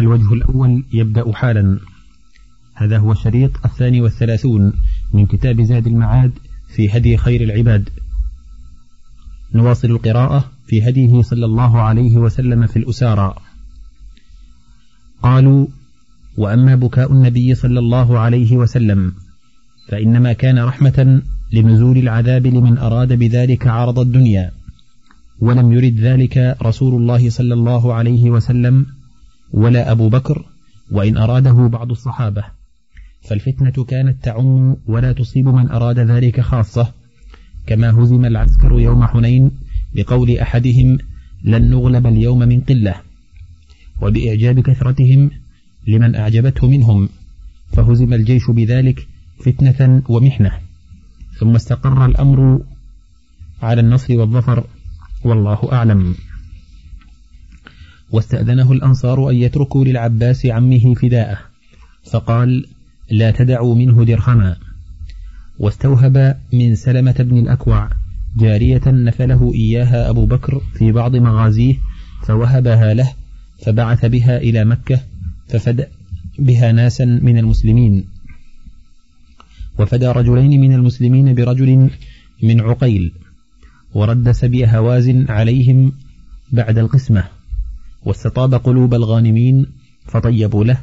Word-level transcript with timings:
الوجه 0.00 0.32
الأول 0.32 0.84
يبدأ 0.92 1.32
حالا. 1.32 1.78
هذا 2.74 2.98
هو 2.98 3.12
الشريط 3.12 3.50
الثاني 3.64 4.00
والثلاثون 4.00 4.72
من 5.12 5.26
كتاب 5.26 5.62
زاد 5.62 5.86
المعاد 5.86 6.32
في 6.68 6.90
هدي 6.90 7.16
خير 7.16 7.40
العباد. 7.40 7.88
نواصل 9.54 9.90
القراءة 9.90 10.52
في 10.66 10.88
هديه 10.88 11.22
صلى 11.22 11.46
الله 11.46 11.80
عليه 11.80 12.16
وسلم 12.16 12.66
في 12.66 12.78
الأسارى. 12.78 13.34
قالوا 15.22 15.66
وأما 16.36 16.74
بكاء 16.74 17.12
النبي 17.12 17.54
صلى 17.54 17.78
الله 17.78 18.18
عليه 18.18 18.56
وسلم 18.56 19.12
فإنما 19.88 20.32
كان 20.32 20.58
رحمة 20.58 21.22
لنزول 21.52 21.98
العذاب 21.98 22.46
لمن 22.46 22.78
أراد 22.78 23.12
بذلك 23.12 23.66
عرض 23.66 23.98
الدنيا 23.98 24.52
ولم 25.40 25.72
يرد 25.72 26.00
ذلك 26.00 26.56
رسول 26.62 27.02
الله 27.02 27.30
صلى 27.30 27.54
الله 27.54 27.94
عليه 27.94 28.30
وسلم 28.30 28.86
ولا 29.52 29.92
أبو 29.92 30.08
بكر 30.08 30.44
وإن 30.90 31.16
أراده 31.16 31.66
بعض 31.66 31.90
الصحابة. 31.90 32.44
فالفتنة 33.22 33.84
كانت 33.84 34.24
تعم 34.24 34.76
ولا 34.86 35.12
تصيب 35.12 35.48
من 35.48 35.68
أراد 35.68 35.98
ذلك 35.98 36.40
خاصة. 36.40 36.92
كما 37.66 37.90
هزم 37.90 38.24
العسكر 38.24 38.78
يوم 38.78 39.06
حنين 39.06 39.50
بقول 39.94 40.38
أحدهم 40.38 40.98
لن 41.44 41.70
نغلب 41.70 42.06
اليوم 42.06 42.38
من 42.38 42.60
قلة 42.60 42.94
وبإعجاب 44.02 44.60
كثرتهم 44.60 45.30
لمن 45.86 46.14
أعجبته 46.14 46.68
منهم. 46.68 47.08
فهزم 47.72 48.14
الجيش 48.14 48.50
بذلك 48.50 49.06
فتنة 49.44 50.02
ومحنة. 50.08 50.52
ثم 51.38 51.54
استقر 51.54 52.06
الأمر 52.06 52.60
على 53.62 53.80
النصر 53.80 54.18
والظفر 54.18 54.64
والله 55.24 55.72
أعلم. 55.72 56.14
واستأذنه 58.12 58.72
الأنصار 58.72 59.30
أن 59.30 59.36
يتركوا 59.36 59.84
للعباس 59.84 60.46
عمه 60.46 60.94
فداءه. 60.94 61.38
فقال 62.10 62.66
لا 63.10 63.30
تدعوا 63.30 63.74
منه 63.74 64.04
درهما. 64.04 64.56
واستوهب 65.58 66.36
من 66.52 66.74
سلمة 66.74 67.14
بن 67.18 67.38
الأكوع 67.38 67.90
جارية 68.36 68.80
نفله 68.86 69.52
إياها 69.54 70.10
أبو 70.10 70.26
بكر 70.26 70.60
في 70.74 70.92
بعض 70.92 71.16
مغازيه 71.16 71.74
فوهبها 72.22 72.94
له 72.94 73.12
فبعث 73.58 74.06
بها 74.06 74.36
إلى 74.36 74.64
مكة 74.64 75.00
ففدأ 75.48 75.88
بها 76.38 76.72
ناسا 76.72 77.04
من 77.04 77.38
المسلمين. 77.38 78.04
وفدى 79.78 80.06
رجلين 80.06 80.60
من 80.60 80.72
المسلمين 80.72 81.34
برجل 81.34 81.90
من 82.42 82.60
عقيل 82.60 83.12
ورد 83.94 84.30
سبي 84.30 84.66
هوازن 84.66 85.26
عليهم 85.28 85.92
بعد 86.52 86.78
القسمة. 86.78 87.24
واستطاب 88.04 88.54
قلوب 88.54 88.94
الغانمين 88.94 89.66
فطيبوا 90.06 90.64
له 90.64 90.80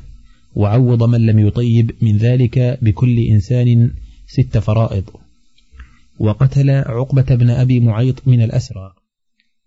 وعوض 0.55 1.03
من 1.03 1.25
لم 1.25 1.39
يطيب 1.39 1.91
من 2.01 2.17
ذلك 2.17 2.79
بكل 2.81 3.19
إنسان 3.19 3.91
ست 4.27 4.57
فرائض. 4.57 5.09
وقتل 6.19 6.69
عقبة 6.69 7.35
بن 7.35 7.49
أبي 7.49 7.79
معيط 7.79 8.27
من 8.27 8.41
الأسرى 8.41 8.93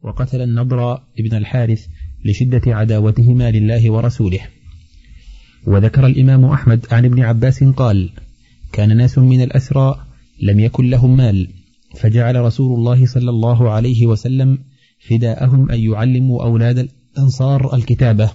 وقتل 0.02 0.42
النضر 0.42 0.98
بن 1.18 1.36
الحارث 1.36 1.86
لشدة 2.24 2.62
عداوتهما 2.66 3.50
لله 3.50 3.90
ورسوله. 3.90 4.40
وذكر 5.66 6.06
الإمام 6.06 6.44
أحمد 6.44 6.86
عن 6.90 7.04
ابن 7.04 7.22
عباس 7.22 7.64
قال 7.64 8.10
كان 8.72 8.96
ناس 8.96 9.18
من 9.18 9.42
الأسرى 9.42 10.06
لم 10.42 10.60
يكن 10.60 10.90
لهم 10.90 11.16
مال 11.16 11.48
فجعل 11.96 12.36
رسول 12.36 12.78
الله 12.78 13.06
صلى 13.06 13.30
الله 13.30 13.70
عليه 13.70 14.06
وسلم 14.06 14.58
فداءهم 15.08 15.70
أن 15.70 15.80
يعلموا 15.80 16.44
أولاد 16.44 16.88
الأنصار 17.12 17.74
الكتابة. 17.74 18.30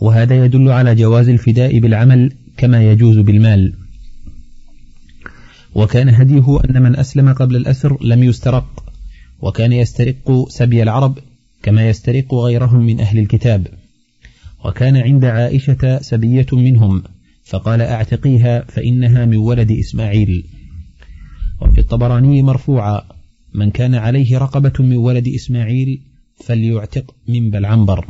وهذا 0.00 0.44
يدل 0.44 0.68
على 0.68 0.94
جواز 0.94 1.28
الفداء 1.28 1.78
بالعمل 1.78 2.32
كما 2.56 2.92
يجوز 2.92 3.18
بالمال. 3.18 3.74
وكان 5.74 6.08
هديه 6.08 6.60
أن 6.64 6.82
من 6.82 6.96
أسلم 6.96 7.32
قبل 7.32 7.56
الأسر 7.56 8.04
لم 8.04 8.22
يسترق 8.22 8.84
وكان 9.40 9.72
يسترق 9.72 10.48
سبي 10.48 10.82
العرب 10.82 11.18
كما 11.62 11.88
يسترق 11.88 12.34
غيرهم 12.34 12.86
من 12.86 13.00
أهل 13.00 13.18
الكتاب. 13.18 13.66
وكان 14.64 14.96
عند 14.96 15.24
عائشة 15.24 15.98
سبية 16.02 16.46
منهم 16.52 17.02
فقال 17.44 17.80
أعتقيها 17.80 18.64
فإنها 18.68 19.24
من 19.24 19.36
ولد 19.36 19.70
إسماعيل. 19.70 20.44
وفي 21.60 21.80
الطبراني 21.80 22.42
مرفوعا 22.42 23.02
من 23.54 23.70
كان 23.70 23.94
عليه 23.94 24.38
رقبة 24.38 24.72
من 24.78 24.96
ولد 24.96 25.28
إسماعيل 25.28 26.00
فليعتق 26.44 27.14
من 27.28 27.50
بلعنبر 27.50 28.06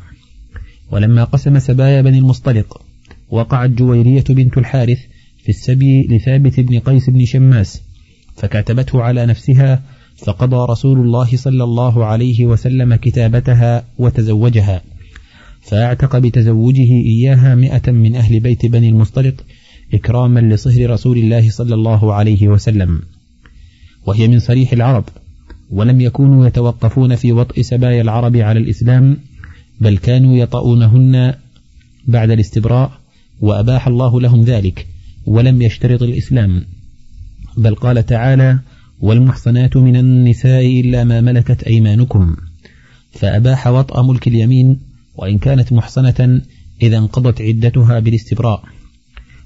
ولما 0.91 1.25
قسم 1.25 1.59
سبايا 1.59 2.03
بني 2.03 2.19
المصطلق 2.19 2.83
وقعت 3.31 3.71
جويرية 3.71 4.25
بنت 4.28 4.59
الحارث 4.59 4.99
في 5.43 5.49
السبي 5.49 6.03
لثابت 6.03 6.61
بن 6.61 6.78
قيس 6.78 7.11
بن 7.11 7.25
شماس 7.25 7.83
فكاتبته 8.37 9.03
على 9.03 9.27
نفسها 9.27 9.83
فقضى 10.19 10.72
رسول 10.72 10.99
الله 10.99 11.37
صلى 11.37 11.65
الله 11.65 12.05
عليه 12.05 12.47
وسلم 12.47 12.94
كتابتها 12.94 13.84
وتزوجها. 13.99 14.83
فأعتق 15.60 16.19
بتزوجه 16.19 16.93
إياها 17.06 17.55
مئة 17.55 17.93
من 17.93 18.16
أهل 18.16 18.41
بيت 18.41 18.66
بني 18.66 18.89
المصطلق 18.89 19.45
إكراما 19.95 20.41
لصهر 20.41 20.91
رسول 20.91 21.19
الله 21.19 21.50
صلى 21.50 21.75
الله 21.75 22.15
عليه 22.15 22.49
وسلم. 22.49 23.03
وهي 24.06 24.28
من 24.28 24.39
صريح 24.39 24.72
العرب. 24.72 25.05
ولم 25.70 26.00
يكونوا 26.00 26.46
يتوقفون 26.46 27.16
في 27.16 27.32
وطء 27.32 27.62
سبايا 27.62 28.02
العرب 28.02 28.36
على 28.36 28.60
الإسلام 28.60 29.16
بل 29.80 29.98
كانوا 29.98 30.36
يطؤونهن 30.36 31.34
بعد 32.06 32.30
الاستبراء 32.30 32.92
وأباح 33.40 33.86
الله 33.86 34.20
لهم 34.20 34.42
ذلك 34.42 34.86
ولم 35.26 35.62
يشترط 35.62 36.02
الإسلام. 36.02 36.64
بل 37.56 37.74
قال 37.74 38.06
تعالى 38.06 38.58
والمحصنات 39.00 39.76
من 39.76 39.96
النساء 39.96 40.80
إلا 40.80 41.04
ما 41.04 41.20
ملكت 41.20 41.62
أيمانكم. 41.62 42.36
فأباح 43.12 43.66
وطأ 43.66 44.02
ملك 44.02 44.28
اليمين 44.28 44.80
وإن 45.16 45.38
كانت 45.38 45.72
محصنة 45.72 46.40
إذا 46.82 46.98
انقضت 46.98 47.42
عدتها 47.42 47.98
بالاستبراء. 47.98 48.62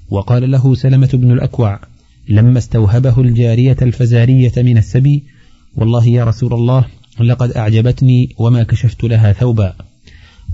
وقال 0.09 0.51
له 0.51 0.75
سلمة 0.75 1.09
بن 1.13 1.31
الأكوع 1.31 1.79
لما 2.29 2.57
استوهبه 2.57 3.21
الجارية 3.21 3.77
الفزارية 3.81 4.51
من 4.57 4.77
السبي 4.77 5.23
والله 5.75 6.07
يا 6.07 6.23
رسول 6.23 6.53
الله 6.53 6.85
لقد 7.19 7.51
أعجبتني 7.51 8.35
وما 8.37 8.63
كشفت 8.63 9.03
لها 9.03 9.33
ثوبا. 9.33 9.73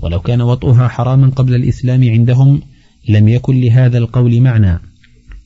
ولو 0.02 0.20
كان 0.20 0.42
وطئها 0.42 0.88
حراما 0.88 1.28
قبل 1.28 1.54
الإسلام 1.54 2.10
عندهم 2.10 2.62
لم 3.08 3.28
يكن 3.28 3.60
لهذا 3.60 3.98
القول 3.98 4.40
معنى. 4.40 4.78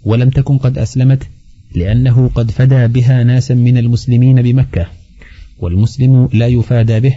ولم 0.04 0.30
تكن 0.30 0.58
قد 0.58 0.78
أسلمت 0.78 1.28
لأنه 1.74 2.30
قد 2.34 2.50
فدى 2.50 2.86
بها 2.86 3.24
ناسا 3.24 3.54
من 3.54 3.78
المسلمين 3.78 4.42
بمكة. 4.42 4.86
والمسلم 5.58 6.28
لا 6.32 6.46
يفادى 6.46 7.00
به. 7.00 7.16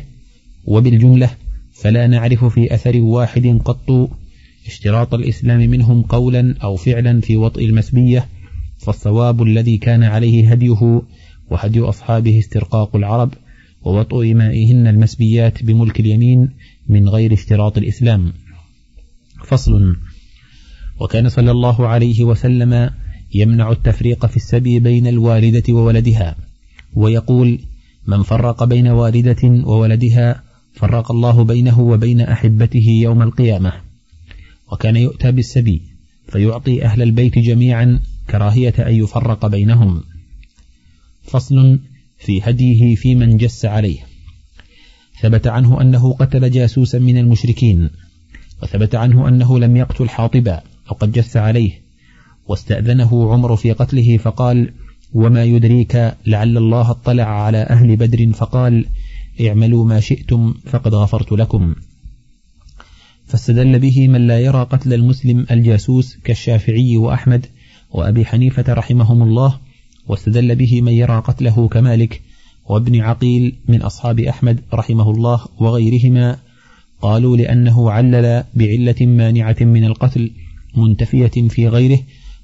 وبالجملة 0.66 1.30
فلا 1.74 2.08
نعرف 2.08 2.46
في 2.46 2.74
أثر 2.74 2.98
واحد 2.98 3.62
قط 3.66 4.10
اشتراط 4.68 5.14
الإسلام 5.14 5.60
منهم 5.60 6.02
قولا 6.02 6.56
أو 6.64 6.76
فعلا 6.76 7.22
في 7.22 7.38
وطئ 7.38 7.66
المسبية 7.66 8.28
فالصواب 8.78 9.44
الذي 9.44 9.78
كان 9.78 10.04
عليه 10.04 10.52
هديه 10.52 11.02
وهدي 11.50 11.80
أصحابه 11.80 12.40
استرقاق 12.40 12.96
العرب 12.96 13.34
ووطئ 13.82 14.34
مائهن 14.34 14.88
المسبيات 14.88 15.64
بملك 15.64 16.00
اليمين 16.00 16.50
من 16.90 17.10
غير 17.10 17.34
اشتراط 17.34 17.78
الإسلام. 17.78 18.34
فصل. 19.46 19.96
وكان 21.00 21.30
صلى 21.30 21.52
الله 21.52 21.88
عليه 21.88 22.24
وسلم 22.24 22.90
يمنع 23.34 23.72
التفريق 23.72 24.26
في 24.26 24.36
السبي 24.36 24.80
بين 24.80 25.08
الوالدة 25.08 25.74
وولدها 25.74 26.36
ويقول 26.94 27.60
من 28.08 28.24
فرق 28.24 28.64
بين 28.64 28.88
والدة 28.88 29.44
وولدها 29.44 30.44
فرق 30.74 31.12
الله 31.12 31.44
بينه 31.44 31.80
وبين 31.80 32.22
أحبته 32.22 32.90
يوم 32.90 33.22
القيامة. 33.22 33.74
وكان 34.72 34.96
يؤتى 34.96 35.32
بالسبي 35.32 35.82
فيعطي 36.28 36.86
أهل 36.86 37.02
البيت 37.02 37.40
جميعا 37.40 38.00
كراهية 38.30 38.74
أن 38.80 38.94
يفرق 38.94 39.46
بينهم. 39.46 40.04
فصل 41.28 41.80
في 42.18 42.42
هديه 42.44 42.96
في 42.96 43.16
من 43.16 43.38
جس 43.38 43.66
عليه. 43.66 44.00
ثبت 45.22 45.48
عنه 45.48 45.82
أنه 45.82 46.14
قتل 46.14 46.52
جاسوسا 46.52 47.00
من 47.00 47.18
المشركين 47.18 47.90
وثبت 48.64 48.96
عنه 48.96 49.28
أنه 49.28 49.60
لم 49.60 49.78
يقتل 49.78 50.10
حاطبا 50.10 50.62
وقد 50.92 51.12
جس 51.12 51.38
عليه 51.38 51.72
واستأذنه 52.48 53.34
عمر 53.34 53.56
في 53.56 53.72
قتله 53.72 54.18
فقال 54.18 54.74
وما 55.14 55.44
يدريك 55.44 56.16
لعل 56.28 56.58
الله 56.58 56.92
اطلع 56.92 57.24
على 57.24 57.58
أهل 57.58 57.96
بدر 57.96 58.34
فقال 58.34 58.86
اعملوا 59.42 59.86
ما 59.86 60.00
شئتم 60.00 60.54
فقد 60.66 60.94
غفرت 60.94 61.32
لكم. 61.32 61.76
فاستدل 63.26 63.80
به 63.80 64.08
من 64.08 64.28
لا 64.28 64.40
يرى 64.40 64.64
قتل 64.64 64.94
المسلم 64.94 65.46
الجاسوس 65.52 66.18
كالشافعي 66.24 66.98
وأحمد 66.98 67.46
وأبي 67.92 68.26
حنيفة 68.26 68.74
رحمهم 68.74 69.24
الله 69.24 69.60
واستدل 70.08 70.56
به 70.56 70.82
من 70.82 70.92
يرى 70.92 71.20
قتله 71.20 71.68
كمالك 71.68 72.22
وابن 72.66 73.02
عقيل 73.02 73.56
من 73.68 73.82
أصحاب 73.82 74.20
أحمد 74.20 74.60
رحمه 74.74 75.12
الله 75.12 75.46
وغيرهما 75.60 76.38
قالوا 77.02 77.38
لأنه 77.38 77.92
علل 77.92 78.44
بعلة 78.56 78.96
مانعة 79.02 79.56
من 79.62 79.84
القتل 79.84 80.32
منتفية 80.76 81.48
في 81.50 81.68
غيره 81.68 82.00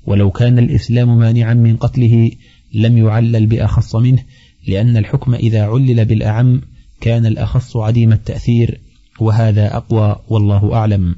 ولو 0.05 0.31
كان 0.31 0.59
الإسلام 0.59 1.17
مانعا 1.19 1.53
من 1.53 1.75
قتله 1.75 2.31
لم 2.73 2.97
يعلل 2.97 3.45
بأخص 3.45 3.95
منه 3.95 4.23
لأن 4.67 4.97
الحكم 4.97 5.33
إذا 5.33 5.63
علل 5.63 6.05
بالأعم 6.05 6.61
كان 7.01 7.25
الأخص 7.25 7.77
عديم 7.77 8.13
التأثير 8.13 8.79
وهذا 9.19 9.77
أقوى 9.77 10.15
والله 10.29 10.73
أعلم. 10.73 11.15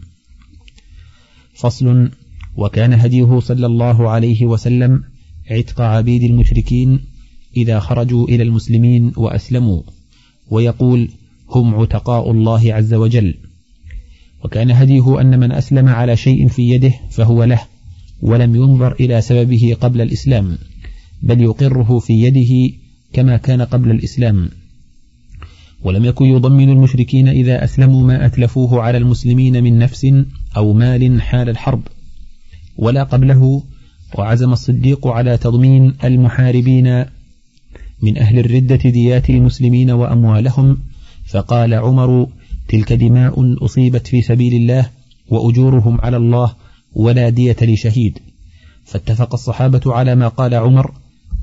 فصل. 1.53 2.09
وكان 2.55 2.93
هديه 2.93 3.39
صلى 3.39 3.65
الله 3.65 4.09
عليه 4.09 4.45
وسلم 4.45 5.03
عتق 5.51 5.81
عبيد 5.81 6.23
المشركين 6.23 6.99
إذا 7.57 7.79
خرجوا 7.79 8.27
إلى 8.27 8.43
المسلمين 8.43 9.11
وأسلموا 9.17 9.81
ويقول 10.49 11.09
هم 11.49 11.75
عتقاء 11.75 12.31
الله 12.31 12.73
عز 12.73 12.93
وجل. 12.93 13.35
وكان 14.43 14.71
هديه 14.71 15.21
أن 15.21 15.39
من 15.39 15.51
أسلم 15.51 15.87
على 15.87 16.17
شيء 16.17 16.47
في 16.47 16.61
يده 16.69 16.93
فهو 17.09 17.43
له 17.43 17.61
ولم 18.21 18.55
ينظر 18.55 18.93
إلى 18.93 19.21
سببه 19.21 19.77
قبل 19.81 20.01
الإسلام 20.01 20.57
بل 21.23 21.41
يقره 21.41 21.99
في 21.99 22.13
يده 22.13 22.75
كما 23.13 23.37
كان 23.37 23.61
قبل 23.61 23.91
الإسلام. 23.91 24.49
ولم 25.83 26.05
يكن 26.05 26.25
يضمن 26.25 26.69
المشركين 26.69 27.27
إذا 27.27 27.63
أسلموا 27.63 28.07
ما 28.07 28.25
أتلفوه 28.25 28.81
على 28.81 28.97
المسلمين 28.97 29.63
من 29.63 29.79
نفس 29.79 30.07
أو 30.57 30.73
مال 30.73 31.21
حال 31.21 31.49
الحرب 31.49 31.81
ولا 32.77 33.03
قبله 33.03 33.63
وعزم 34.13 34.53
الصديق 34.53 35.07
على 35.07 35.37
تضمين 35.37 35.93
المحاربين 36.03 37.05
من 38.01 38.17
أهل 38.17 38.39
الردة 38.39 38.89
ديات 38.89 39.29
المسلمين 39.29 39.91
وأموالهم 39.91 40.77
فقال 41.25 41.73
عمر 41.73 42.27
تلك 42.69 42.93
دماء 42.93 43.65
أصيبت 43.65 44.07
في 44.07 44.21
سبيل 44.21 44.53
الله 44.53 44.89
وأجورهم 45.29 46.01
على 46.01 46.17
الله 46.17 46.55
ولا 46.95 47.29
دية 47.29 47.55
لشهيد. 47.61 48.19
فاتفق 48.85 49.33
الصحابة 49.33 49.81
على 49.85 50.15
ما 50.15 50.27
قال 50.27 50.53
عمر 50.53 50.91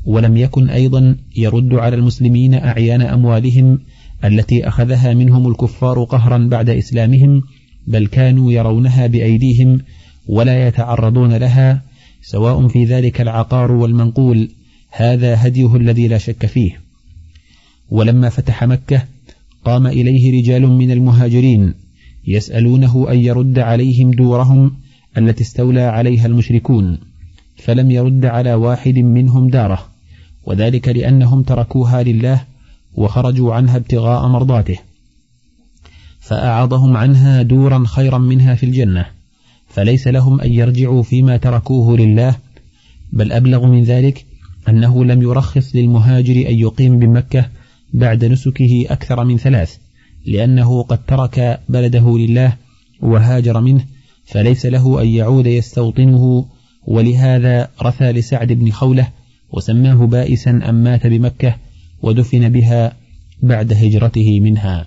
ولم 0.05 0.37
يكن 0.37 0.70
أيضا 0.70 1.17
يرد 1.37 1.75
على 1.75 1.97
المسلمين 1.97 2.55
أعيان 2.55 3.03
أموالهم 3.03 3.79
التي 4.25 4.69
أخذها 4.69 5.15
منهم 5.15 5.49
الكفار 5.49 6.05
قهرا 6.05 6.38
بعد 6.38 6.70
إسلامهم 6.70 7.43
بل 7.87 8.06
كانوا 8.06 8.53
يرونها 8.53 9.06
بأيديهم 9.06 9.81
ولا 10.26 10.69
يتعرضون 10.69 11.35
لها 11.35 11.82
سواء 12.22 12.69
في 12.69 12.84
ذلك 12.84 13.20
العقار 13.20 13.72
والمنقول 13.72 14.48
هذا 14.90 15.46
هديه 15.46 15.76
الذي 15.76 16.08
لا 16.08 16.19
شك 16.19 16.46
فيه. 16.46 16.80
ولما 17.90 18.28
فتح 18.28 18.64
مكة 18.64 19.04
قام 19.64 19.86
إليه 19.86 20.40
رجال 20.40 20.62
من 20.62 20.90
المهاجرين 20.90 21.74
يسألونه 22.26 23.06
أن 23.10 23.19
يرد 23.19 23.58
عليهم 23.58 24.10
دورهم 24.10 24.72
التي 25.19 25.42
استولى 25.42 25.80
عليها 25.80 26.26
المشركون 26.26 26.98
فلم 27.56 27.90
يرد 27.90 28.24
على 28.24 28.54
واحد 28.54 28.98
منهم 28.98 29.48
داره. 29.48 29.86
وذلك 30.44 30.88
لأنهم 30.88 31.42
تركوها 31.42 32.02
لله 32.02 32.44
وخرجوا 32.94 33.54
عنها 33.54 33.76
ابتغاء 33.76 34.28
مرضاته. 34.28 34.78
فأعاضهم 36.20 36.96
عنها 36.96 37.42
دورا 37.42 37.84
خيرا 37.86 38.19
منها 38.19 38.54
في 38.54 38.66
الجنة. 38.66 39.21
فليس 39.72 40.08
لهم 40.08 40.40
أن 40.40 40.52
يرجعوا 40.52 41.02
فيما 41.02 41.36
تركوه 41.36 41.96
لله 41.96 42.36
بل 43.12 43.32
أبلغ 43.32 43.66
من 43.66 43.84
ذلك 43.84 44.24
أنه 44.69 45.04
لم 45.04 45.22
يرخص 45.22 45.76
للمهاجر 45.76 46.48
أن 46.48 46.54
يقيم 46.58 46.98
بمكة 46.98 47.48
بعد 47.94 48.24
نسكه 48.24 48.86
أكثر 48.90 49.24
من 49.24 49.36
ثلاث 49.36 49.76
لأنه 50.26 50.82
قد 50.82 51.06
ترك 51.06 51.60
بلده 51.69 52.19
لله 52.19 52.56
وهاجر 53.00 53.60
منه 53.60 53.84
فليس 54.24 54.66
له 54.66 55.02
أن 55.02 55.08
يعود 55.08 55.46
يستوطنه 55.46 56.46
ولهذا 56.86 57.69
رثى 57.82 58.12
لسعد 58.12 58.52
بن 58.52 58.70
خولة 58.70 59.08
وسماه 59.52 60.06
بائسا 60.06 60.50
أم 60.50 60.74
مات 60.74 61.06
بمكة 61.06 61.56
ودفن 62.02 62.48
بها 62.48 62.96
بعد 63.42 63.72
هجرته 63.72 64.40
منها. 64.40 64.86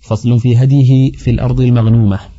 فصل 0.00 0.40
في 0.40 0.56
هديه 0.56 1.10
في 1.12 1.30
الأرض 1.30 1.60
المغنومة. 1.60 2.33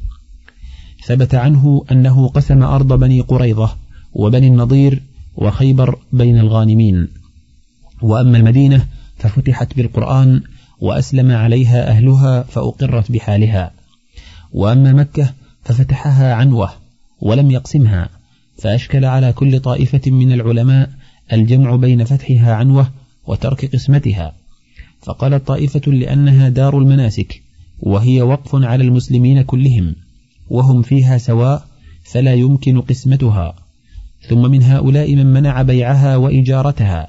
ثبت 1.05 1.35
عنه 1.35 1.85
أنه 1.91 2.27
قسم 2.27 2.63
أرض 2.63 2.99
بني 2.99 3.21
قريظة 3.21 3.75
وبني 4.13 4.47
النضير 4.47 5.01
وخيبر 5.35 5.99
بين 6.13 6.39
الغانمين. 6.39 7.07
وأما 8.01 8.37
المدينة 8.37 8.85
ففتحت 9.17 9.75
بالقرآن 9.77 10.41
وأسلم 10.81 11.31
عليها 11.31 11.89
أهلها 11.89 12.41
فأقرت 12.41 13.11
بحالها. 13.11 13.71
وأما 14.53 14.93
مكة 14.93 15.33
ففتحها 15.63 16.33
عنوة 16.33 16.69
ولم 17.21 17.51
يقسمها 17.51 18.09
فأشكل 18.57 19.05
على 19.05 19.33
كل 19.33 19.59
طائفة 19.59 20.11
من 20.11 20.31
العلماء 20.31 20.89
الجمع 21.33 21.75
بين 21.75 22.03
فتحها 22.03 22.53
عنوة 22.53 22.91
وترك 23.27 23.75
قسمتها. 23.75 24.33
فقالت 25.01 25.47
طائفة 25.47 25.91
لأنها 25.91 26.49
دار 26.49 26.77
المناسك 26.77 27.41
وهي 27.79 28.21
وقف 28.21 28.55
على 28.55 28.83
المسلمين 28.83 29.41
كلهم. 29.41 29.95
وهم 30.49 30.81
فيها 30.81 31.17
سواء 31.17 31.67
فلا 32.03 32.33
يمكن 32.33 32.81
قسمتها. 32.81 33.55
ثم 34.29 34.51
من 34.51 34.63
هؤلاء 34.63 35.15
من 35.15 35.25
منع 35.25 35.61
بيعها 35.61 36.17
وإجارتها 36.17 37.07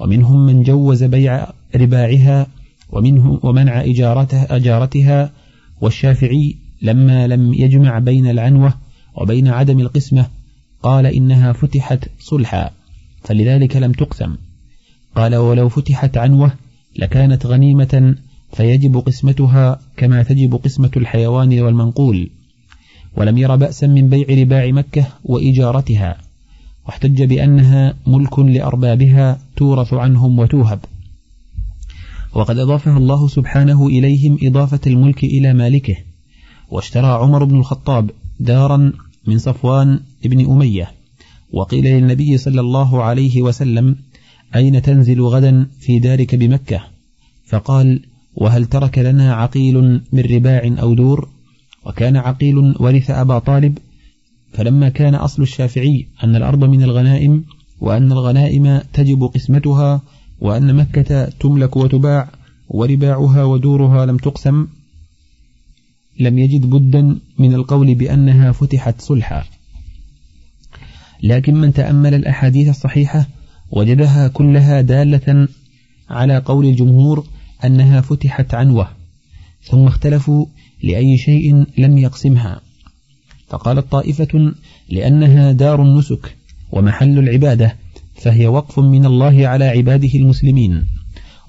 ومنهم 0.00 0.46
من 0.46 0.62
جوز 0.62 1.04
بيع 1.04 1.48
رباعها 1.76 2.46
ومنه 2.90 3.40
ومنع 3.42 3.80
إجارتها, 3.80 4.56
أجارتها 4.56 5.30
والشافعي 5.80 6.56
لما 6.82 7.26
لم 7.26 7.54
يجمع 7.54 7.98
بين 7.98 8.30
العنوة 8.30 8.74
وبين 9.16 9.48
عدم 9.48 9.80
القسمة 9.80 10.26
قال 10.82 11.06
إنها 11.06 11.52
فتحت 11.52 12.08
صلحا 12.18 12.70
فلذلك 13.24 13.76
لم 13.76 13.92
تقسم. 13.92 14.36
قال 15.16 15.36
ولو 15.36 15.68
فتحت 15.68 16.16
عنوة 16.16 16.52
لكانت 16.96 17.46
غنيمة 17.46 18.16
فيجب 18.52 18.96
قسمتها 18.96 19.80
كما 19.96 20.22
تجب 20.22 20.54
قسمة 20.54 20.90
الحيوان 20.96 21.60
والمنقول. 21.60 22.30
ولم 23.16 23.38
ير 23.38 23.56
بأسا 23.56 23.86
من 23.86 24.08
بيع 24.08 24.26
رباع 24.42 24.70
مكة 24.70 25.06
وإجارتها 25.24 26.18
واحتج 26.86 27.22
بأنها 27.22 27.94
ملك 28.06 28.38
لأربابها 28.38 29.38
تورث 29.56 29.94
عنهم 29.94 30.38
وتوهب. 30.38 30.80
وقد 32.34 32.58
أضافها 32.58 32.98
الله 32.98 33.28
سبحانه 33.28 33.86
إليهم 33.86 34.38
إضافة 34.42 34.80
الملك 34.86 35.24
إلى 35.24 35.52
مالكه 35.54 35.96
واشترى 36.70 37.06
عمر 37.06 37.44
بن 37.44 37.58
الخطاب 37.58 38.10
دارا 38.40 38.92
من 39.26 39.38
صفوان 39.38 40.00
بن 40.24 40.50
أمية 40.50 40.90
وقيل 41.52 41.84
للنبي 41.84 42.38
صلى 42.38 42.60
الله 42.60 43.02
عليه 43.02 43.42
وسلم 43.42 43.96
أين 44.54 44.82
تنزل 44.82 45.20
غدا 45.20 45.66
في 45.80 45.98
دارك 45.98 46.34
بمكة؟ 46.34 46.80
فقال 47.46 48.00
وهل 48.34 48.66
ترك 48.66 48.98
لنا 48.98 49.34
عقيل 49.34 50.00
من 50.12 50.20
رباع 50.20 50.74
أو 50.80 50.94
دور؟ 50.94 51.28
وكان 51.86 52.16
عقيل 52.16 52.74
ورث 52.80 53.10
أبا 53.10 53.38
طالب 53.38 53.78
فلما 54.52 54.88
كان 54.88 55.14
أصل 55.14 55.42
الشافعي 55.42 56.06
أن 56.24 56.36
الأرض 56.36 56.64
من 56.64 56.82
الغنائم 56.82 57.44
وأن 57.80 58.12
الغنائم 58.12 58.78
تجب 58.92 59.24
قسمتها 59.24 60.02
وأن 60.40 60.74
مكة 60.74 61.24
تملك 61.24 61.76
وتباع 61.76 62.30
ورباعها 62.68 63.44
ودورها 63.44 64.06
لم 64.06 64.16
تقسم 64.16 64.66
لم 66.20 66.38
يجد 66.38 66.70
بدا 66.70 67.18
من 67.38 67.54
القول 67.54 67.94
بأنها 67.94 68.52
فتحت 68.52 69.00
صلحا. 69.00 69.44
لكن 71.22 71.54
من 71.54 71.72
تأمل 71.72 72.14
الأحاديث 72.14 72.68
الصحيحة 72.68 73.26
وجدها 73.70 74.28
كلها 74.28 74.80
دالة 74.80 75.48
على 76.10 76.38
قول 76.38 76.66
الجمهور 76.66 77.26
أنها 77.64 78.00
فتحت 78.00 78.54
عنوة 78.54 78.88
ثم 79.62 79.86
اختلفوا 79.86 80.46
لأي 80.82 81.18
شيء 81.18 81.64
لم 81.78 81.98
يقسمها. 81.98 82.60
فقالت 83.48 83.92
طائفة 83.92 84.52
لأنها 84.88 85.52
دار 85.52 85.82
النسك 85.82 86.36
ومحل 86.72 87.18
العبادة 87.18 87.76
فهي 88.14 88.46
وقف 88.46 88.78
من 88.78 89.06
الله 89.06 89.48
على 89.48 89.64
عباده 89.64 90.10
المسلمين. 90.14 90.84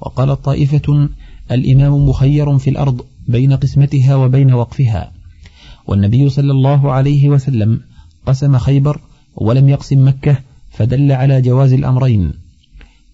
وقالت 0.02 0.46
طائفة 0.46 1.10
الإمام 1.52 2.10
مخير 2.10 2.58
في 2.58 2.70
الأرض 2.70 3.02
بين 3.28 3.54
قسمتها 3.54 4.16
وبين 4.16 4.54
وقفها. 4.54 5.12
والنبي 5.88 6.30
صلى 6.30 6.52
الله 6.52 6.92
عليه 6.92 7.30
وسلم 7.30 7.82
قسم 8.26 8.58
خيبر 8.58 9.00
ولم 9.36 9.70
يقسم 9.70 10.08
مكة 10.08 10.38
فدل 10.72 11.12
على 11.12 11.42
جواز 11.42 11.74
الأمرين. 11.74 12.34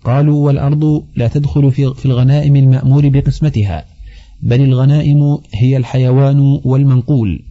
قالوا 0.04 0.46
والأرض 0.46 1.04
لا 1.16 1.28
تدخل 1.28 1.72
في 1.72 2.06
الغنائم 2.06 2.56
المأمور 2.56 3.10
بقسمتها. 3.10 3.86
بل 4.42 4.62
الغنائم 4.62 5.38
هي 5.54 5.78
الحيوان 5.78 6.60
والمنقول 6.64 7.44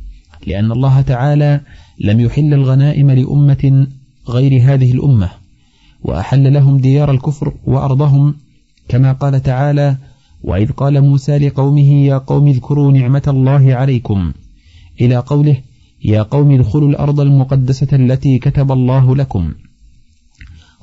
لأن 0.47 0.73
الله 0.73 1.01
تعالى 1.01 1.61
لم 2.01 2.21
يحل 2.21 2.55
الغنائم 2.55 3.11
لأمة 3.11 3.87
غير 4.29 4.63
هذه 4.63 4.93
الأمة 4.93 5.31
وأحل 6.03 6.53
لهم 6.53 6.79
ديار 6.79 7.11
الكفر 7.11 7.55
وأرضهم 7.65 8.35
كما 8.89 9.13
قال 9.13 9.43
تعالى 9.43 9.97
وإذ 10.43 10.73
قال 10.73 11.01
موسى 11.01 11.39
لقومه 11.39 11.93
يا 11.93 12.19
قوم 12.19 12.49
اذكروا 12.49 12.93
نعمة 12.93 13.23
الله 13.29 13.75
عليكم 13.75 14.33
إلى 15.01 15.17
قوله 15.17 15.57
يا 16.05 16.23
قوم 16.23 16.51
ادخلوا 16.51 16.89
الأرض 16.89 17.21
المقدسة 17.21 17.89
التي 17.93 18.39
كتب 18.39 18.73
الله 18.73 19.17
لكم 19.17 19.53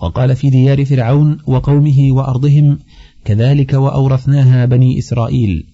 وقال 0.02 0.36
في 0.36 0.50
ديار 0.50 0.86
فرعون 0.86 1.38
وقومه 1.48 2.08
وأرضهم 2.12 2.80
كذلك 3.26 3.74
وأورثناها 3.74 4.66
بني 4.66 5.00
إسرائيل 5.00 5.66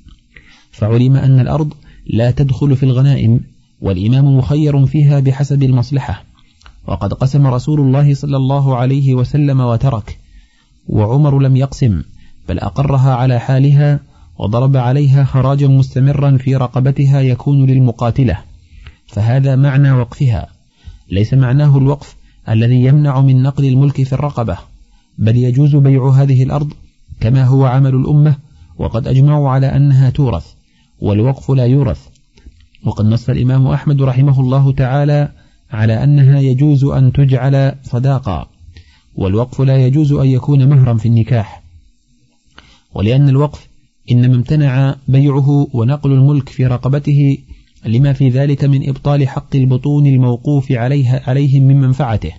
فعلم 0.71 1.15
أن 1.15 1.39
الأرض 1.39 1.73
لا 2.07 2.31
تدخل 2.31 2.75
في 2.75 2.83
الغنائم 2.83 3.39
والإمام 3.81 4.37
مخير 4.37 4.85
فيها 4.85 5.19
بحسب 5.19 5.63
المصلحة. 5.63 6.23
وقد 6.87 7.13
قسم 7.13 7.47
رسول 7.47 7.79
الله 7.79 8.13
صلى 8.13 8.37
الله 8.37 8.77
عليه 8.77 9.15
وسلم 9.15 9.59
وترك 9.59 10.17
وعمر 10.87 11.39
لم 11.39 11.55
يقسم 11.55 12.03
بل 12.49 12.59
أقرها 12.59 13.15
على 13.15 13.39
حالها 13.39 13.99
وضرب 14.39 14.77
عليها 14.77 15.23
خراجا 15.23 15.67
مستمرا 15.67 16.37
في 16.37 16.55
رقبتها 16.55 17.21
يكون 17.21 17.65
للمقاتلة. 17.65 18.37
فهذا 19.07 19.55
معنى 19.55 19.91
وقفها. 19.91 20.47
ليس 21.09 21.33
معناه 21.33 21.77
الوقف 21.77 22.15
الذي 22.49 22.83
يمنع 22.83 23.21
من 23.21 23.43
نقل 23.43 23.65
الملك 23.65 24.03
في 24.03 24.13
الرقبة 24.13 24.57
بل 25.17 25.37
يجوز 25.37 25.75
بيع 25.75 26.09
هذه 26.09 26.43
الأرض 26.43 26.73
كما 27.19 27.43
هو 27.43 27.65
عمل 27.65 27.95
الأمة 27.95 28.35
وقد 28.77 29.07
أجمعوا 29.07 29.49
على 29.49 29.75
أنها 29.75 30.09
تورث. 30.09 30.53
والوقف 31.01 31.51
لا 31.51 31.65
يورث. 31.65 32.07
وقد 32.83 33.05
نص 33.05 33.29
الإمام 33.29 33.67
أحمد 33.67 34.01
رحمه 34.01 34.39
الله 34.39 34.71
تعالى 34.71 35.31
على 35.71 36.03
أنها 36.03 36.39
يجوز 36.39 36.83
أن 36.83 37.11
تجعل 37.13 37.75
صداقا 37.83 38.47
والوقف 39.15 39.61
لا 39.61 39.85
يجوز 39.85 40.11
أن 40.13 40.27
يكون 40.27 40.69
مهرا 40.69 40.93
في 40.93 41.05
النكاح. 41.05 41.63
ولأن 42.93 43.29
الوقف 43.29 43.67
إنما 44.11 44.35
امتنع 44.35 44.95
بيعه 45.07 45.67
ونقل 45.73 46.11
الملك 46.11 46.49
في 46.49 46.65
رقبته 46.65 47.37
لما 47.85 48.13
في 48.13 48.29
ذلك 48.29 48.63
من 48.63 48.89
إبطال 48.89 49.27
حق 49.27 49.55
البطون 49.55 50.07
الموقوف 50.07 50.71
عليها 50.71 51.29
عليهم 51.29 51.63
من 51.63 51.81
منفعته. 51.81 52.31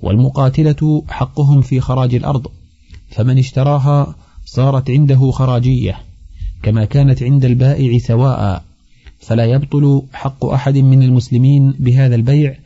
والمقاتلة 0.00 1.02
حقهم 1.08 1.60
في 1.60 1.80
خراج 1.80 2.14
الأرض 2.14 2.46
فمن 3.08 3.38
اشتراها 3.38 4.14
صارت 4.44 4.90
عنده 4.90 5.30
خراجية. 5.30 6.13
كما 6.64 6.84
كانت 6.84 7.22
عند 7.22 7.44
البائع 7.44 7.98
سواء 7.98 8.64
فلا 9.20 9.44
يبطل 9.44 10.02
حق 10.12 10.44
أحد 10.44 10.78
من 10.78 11.02
المسلمين 11.02 11.74
بهذا 11.78 12.14
البيع 12.14 12.56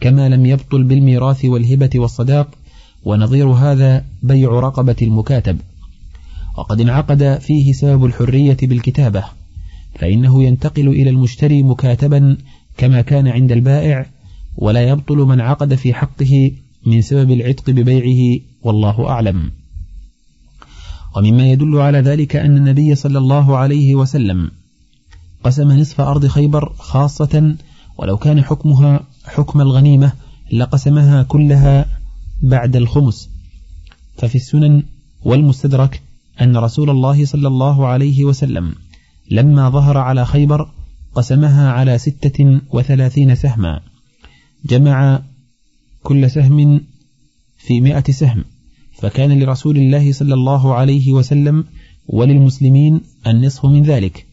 كما 0.00 0.28
لم 0.28 0.46
يبطل 0.46 0.84
بالميراث 0.84 1.44
والهبة 1.44 1.90
والصداق 1.94 2.48
ونظير 3.04 3.48
هذا 3.48 4.04
بيع 4.22 4.48
رقبة 4.48 4.96
المكاتب. 5.02 5.58
وقد 6.58 6.80
انعقد 6.80 7.38
فيه 7.38 7.72
سبب 7.72 8.04
الحرية 8.04 8.56
بالكتابة 8.62 9.24
فإنه 9.94 10.42
ينتقل 10.42 10.88
إلى 10.88 11.10
المشتري 11.10 11.62
مكاتبا 11.62 12.36
كما 12.76 13.00
كان 13.00 13.28
عند 13.28 13.52
البائع 13.52 14.06
ولا 14.56 14.88
يبطل 14.88 15.16
من 15.16 15.40
عقد 15.40 15.74
في 15.74 15.94
حقه 15.94 16.52
من 16.86 17.02
سبب 17.02 17.30
العتق 17.30 17.70
ببيعه 17.70 18.40
والله 18.62 19.08
أعلم. 19.08 19.50
ومما 21.18 21.50
يدل 21.50 21.76
على 21.76 21.98
ذلك 21.98 22.36
أن 22.36 22.56
النبي 22.56 22.94
صلى 22.94 23.18
الله 23.18 23.56
عليه 23.56 23.94
وسلم 23.94 24.50
قسم 25.44 25.72
نصف 25.72 26.00
أرض 26.00 26.26
خيبر 26.26 26.72
خاصة 26.78 27.56
ولو 27.98 28.16
كان 28.16 28.44
حكمها 28.44 29.00
حكم 29.24 29.60
الغنيمة 29.60 30.12
لقسمها 30.52 31.22
كلها 31.22 31.86
بعد 32.42 32.76
الخمس. 32.76 33.30
ففي 34.16 34.34
السنن 34.34 34.82
والمستدرك 35.22 36.02
أن 36.40 36.56
رسول 36.56 36.90
الله 36.90 37.24
صلى 37.24 37.48
الله 37.48 37.86
عليه 37.86 38.24
وسلم 38.24 38.74
لما 39.30 39.70
ظهر 39.70 39.98
على 39.98 40.26
خيبر 40.26 40.68
قسمها 41.14 41.72
على 41.72 41.98
ستة 41.98 42.60
وثلاثين 42.70 43.34
سهما. 43.34 43.80
جمع 44.64 45.22
كل 46.02 46.30
سهم 46.30 46.80
في 47.58 47.80
مئة 47.80 48.12
سهم. 48.12 48.44
فكان 48.98 49.38
لرسول 49.38 49.76
الله 49.76 50.12
صلى 50.12 50.34
الله 50.34 50.74
عليه 50.74 51.12
وسلم 51.12 51.64
وللمسلمين 52.08 53.00
النصف 53.26 53.66
من 53.66 53.82
ذلك 53.82 54.26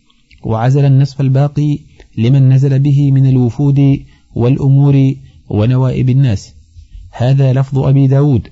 وعزل 0.43 0.85
النصف 0.85 1.21
الباقي 1.21 1.79
لمن 2.17 2.49
نزل 2.49 2.79
به 2.79 3.11
من 3.11 3.29
الوفود 3.29 3.99
والأمور 4.35 5.13
ونوائب 5.49 6.09
الناس. 6.09 6.53
هذا 7.11 7.53
لفظ 7.53 7.77
أبي 7.77 8.07
داود. 8.07 8.47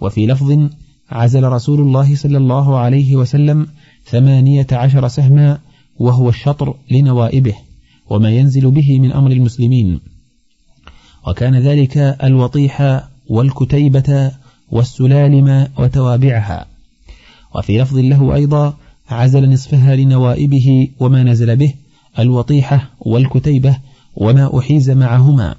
وفي 0.00 0.26
لفظ 0.26 0.68
عزل 1.10 1.44
رسول 1.44 1.80
الله 1.80 2.16
صلى 2.16 2.38
الله 2.38 2.78
عليه 2.78 3.16
وسلم 3.16 3.66
ثمانية 4.04 4.66
عشر 4.72 5.08
سهما 5.08 5.58
وهو 5.98 6.28
الشطر 6.28 6.74
لنوائبه 6.90 7.54
وما 8.10 8.30
ينزل 8.30 8.70
به 8.70 9.00
من 9.00 9.12
أمر 9.12 9.30
المسلمين. 9.30 10.00
وكان 11.26 11.54
ذلك 11.54 11.96
الوطيح 11.98 13.02
والكتيبة 13.28 14.32
والسلالم 14.70 15.68
وتوابعها. 15.78 16.66
وفي 17.54 17.82
لفظ 17.82 17.98
له 17.98 18.34
أيضا 18.34 18.76
عزل 19.10 19.50
نصفها 19.52 19.96
لنوائبه 19.96 20.88
وما 21.00 21.22
نزل 21.22 21.56
به 21.56 21.74
الوطيحة 22.18 22.90
والكتيبة 23.00 23.78
وما 24.16 24.58
أحيز 24.58 24.90
معهما. 24.90 25.54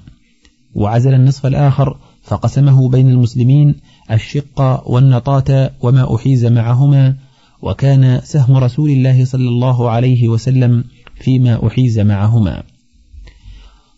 وعزل 0.74 1.14
النصف 1.14 1.46
الآخر 1.46 1.96
فقسمه 2.22 2.88
بين 2.88 3.08
المسلمين 3.08 3.74
الشق 4.10 4.90
والنطاة 4.90 5.70
وما 5.80 6.16
أحيز 6.16 6.46
معهما. 6.46 7.16
وكان 7.62 8.20
سهم 8.24 8.56
رسول 8.56 8.90
الله 8.90 9.24
صلى 9.24 9.48
الله 9.48 9.90
عليه 9.90 10.28
وسلم 10.28 10.84
فيما 11.14 11.66
أحيز 11.66 11.98
معهما. 11.98 12.62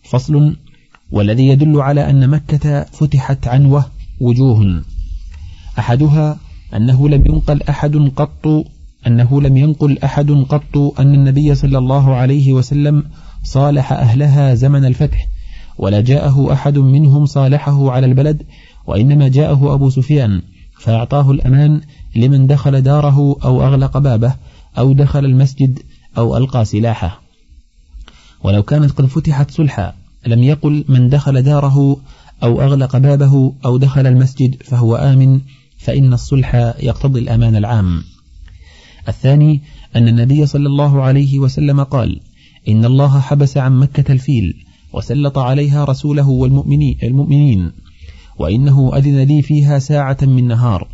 فصل 0.03 0.55
والذي 1.11 1.47
يدل 1.47 1.81
على 1.81 2.09
أن 2.09 2.29
مكة 2.29 2.83
فتحت 2.83 3.47
عنوة 3.47 3.85
وجوه. 4.19 4.83
أحدها 5.79 6.37
أنه 6.75 7.09
لم 7.09 7.25
ينقل 7.25 7.61
أحد 7.69 7.95
قط 8.15 8.65
أنه 9.07 9.41
لم 9.41 9.57
ينقل 9.57 9.99
أحد 9.99 10.31
قط 10.31 10.77
أن 10.99 11.13
النبي 11.13 11.55
صلى 11.55 11.77
الله 11.77 12.15
عليه 12.15 12.53
وسلم 12.53 13.03
صالح 13.43 13.93
أهلها 13.93 14.53
زمن 14.53 14.85
الفتح 14.85 15.27
ولا 15.77 16.01
جاءه 16.01 16.53
أحد 16.53 16.77
منهم 16.77 17.25
صالحه 17.25 17.91
على 17.91 18.05
البلد 18.05 18.43
وإنما 18.87 19.27
جاءه 19.27 19.73
أبو 19.73 19.89
سفيان 19.89 20.41
فأعطاه 20.79 21.31
الأمان 21.31 21.81
لمن 22.15 22.47
دخل 22.47 22.81
داره 22.81 23.35
أو 23.43 23.63
أغلق 23.63 23.97
بابه 23.97 24.35
أو 24.77 24.93
دخل 24.93 25.25
المسجد 25.25 25.79
أو 26.17 26.37
ألقى 26.37 26.65
سلاحه. 26.65 27.21
ولو 28.43 28.63
كانت 28.63 28.91
قد 28.91 29.05
فتحت 29.05 29.51
صلحا 29.51 29.93
لم 30.27 30.43
يقل 30.43 30.85
من 30.89 31.09
دخل 31.09 31.41
داره 31.41 31.97
أو 32.43 32.61
أغلق 32.61 32.97
بابه 32.97 33.53
أو 33.65 33.77
دخل 33.77 34.07
المسجد 34.07 34.63
فهو 34.63 34.95
آمن 34.95 35.41
فإن 35.83 36.13
الصلح 36.13 36.55
يقتضي 36.79 37.19
الأمان 37.19 37.55
العام. 37.55 38.03
الثاني 39.07 39.61
أن 39.95 40.07
النبي 40.07 40.45
صلى 40.45 40.67
الله 40.67 41.01
عليه 41.01 41.39
وسلم 41.39 41.83
قال 41.83 42.19
إن 42.67 42.85
الله 42.85 43.19
حبس 43.19 43.57
عن 43.57 43.79
مكة 43.79 44.11
الفيل 44.13 44.65
وسلط 44.93 45.37
عليها 45.37 45.83
رسوله 45.83 46.29
والمؤمنين 46.29 47.71
وإنه 48.39 48.97
أذن 48.97 49.19
لي 49.19 49.41
فيها 49.41 49.79
ساعة 49.79 50.17
من 50.21 50.47
نهار 50.47 50.87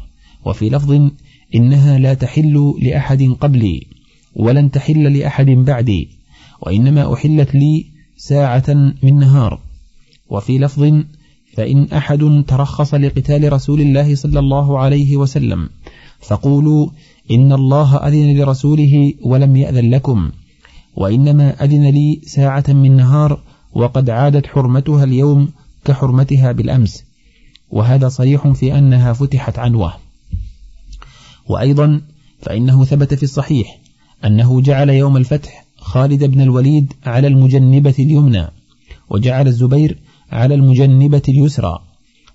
وفي 0.46 0.70
لفظ 0.70 1.10
إنها 1.56 1.98
لا 1.98 2.14
تحل 2.14 2.74
لأحد 2.82 3.24
قبلي 3.42 3.88
ولن 4.36 4.72
تحل 4.72 5.18
لأحد 5.18 5.46
بعدي 5.46 6.10
وإنما 6.62 7.14
أحلت 7.14 7.56
لي 7.56 7.86
ساعة 8.18 8.94
من 9.04 9.20
نهار 9.20 9.60
وفي 10.30 10.58
لفظ 10.58 11.04
فإن 11.54 11.84
أحد 11.84 12.44
ترخص 12.48 12.94
لقتال 12.94 13.54
رسول 13.54 13.82
الله 13.82 14.16
صلى 14.16 14.40
الله 14.40 14.80
عليه 14.80 15.18
وسلم 15.18 15.70
فقولوا 16.20 16.90
إن 17.32 17.54
الله 17.54 17.98
أذن 17.98 18.38
لرسوله 18.38 19.14
ولم 19.22 19.56
يأذن 19.56 19.90
لكم 19.90 20.32
وإنما 20.96 21.64
أذن 21.64 21.90
لي 21.90 22.22
ساعة 22.26 22.64
من 22.68 22.96
نهار 22.96 23.40
وقد 23.74 24.10
عادت 24.10 24.48
حرمتها 24.48 25.04
اليوم 25.04 25.50
كحرمتها 25.86 26.52
بالأمس 26.52 27.04
وهذا 27.70 28.10
صريح 28.10 28.48
في 28.48 28.78
أنها 28.78 29.14
فتحت 29.14 29.60
عنوة. 29.60 29.94
وأيضا 31.50 32.02
فإنه 32.42 32.86
ثبت 32.86 33.14
في 33.14 33.24
الصحيح 33.24 33.80
أنه 34.26 34.62
جعل 34.62 34.90
يوم 34.90 35.18
الفتح 35.18 35.66
خالد 35.78 36.24
بن 36.24 36.42
الوليد 36.42 36.94
على 37.06 37.28
المجنبة 37.28 37.96
اليمنى 38.00 38.48
وجعل 39.10 39.48
الزبير 39.48 39.98
على 40.32 40.56
المجنبة 40.56 41.22
اليسرى 41.30 41.80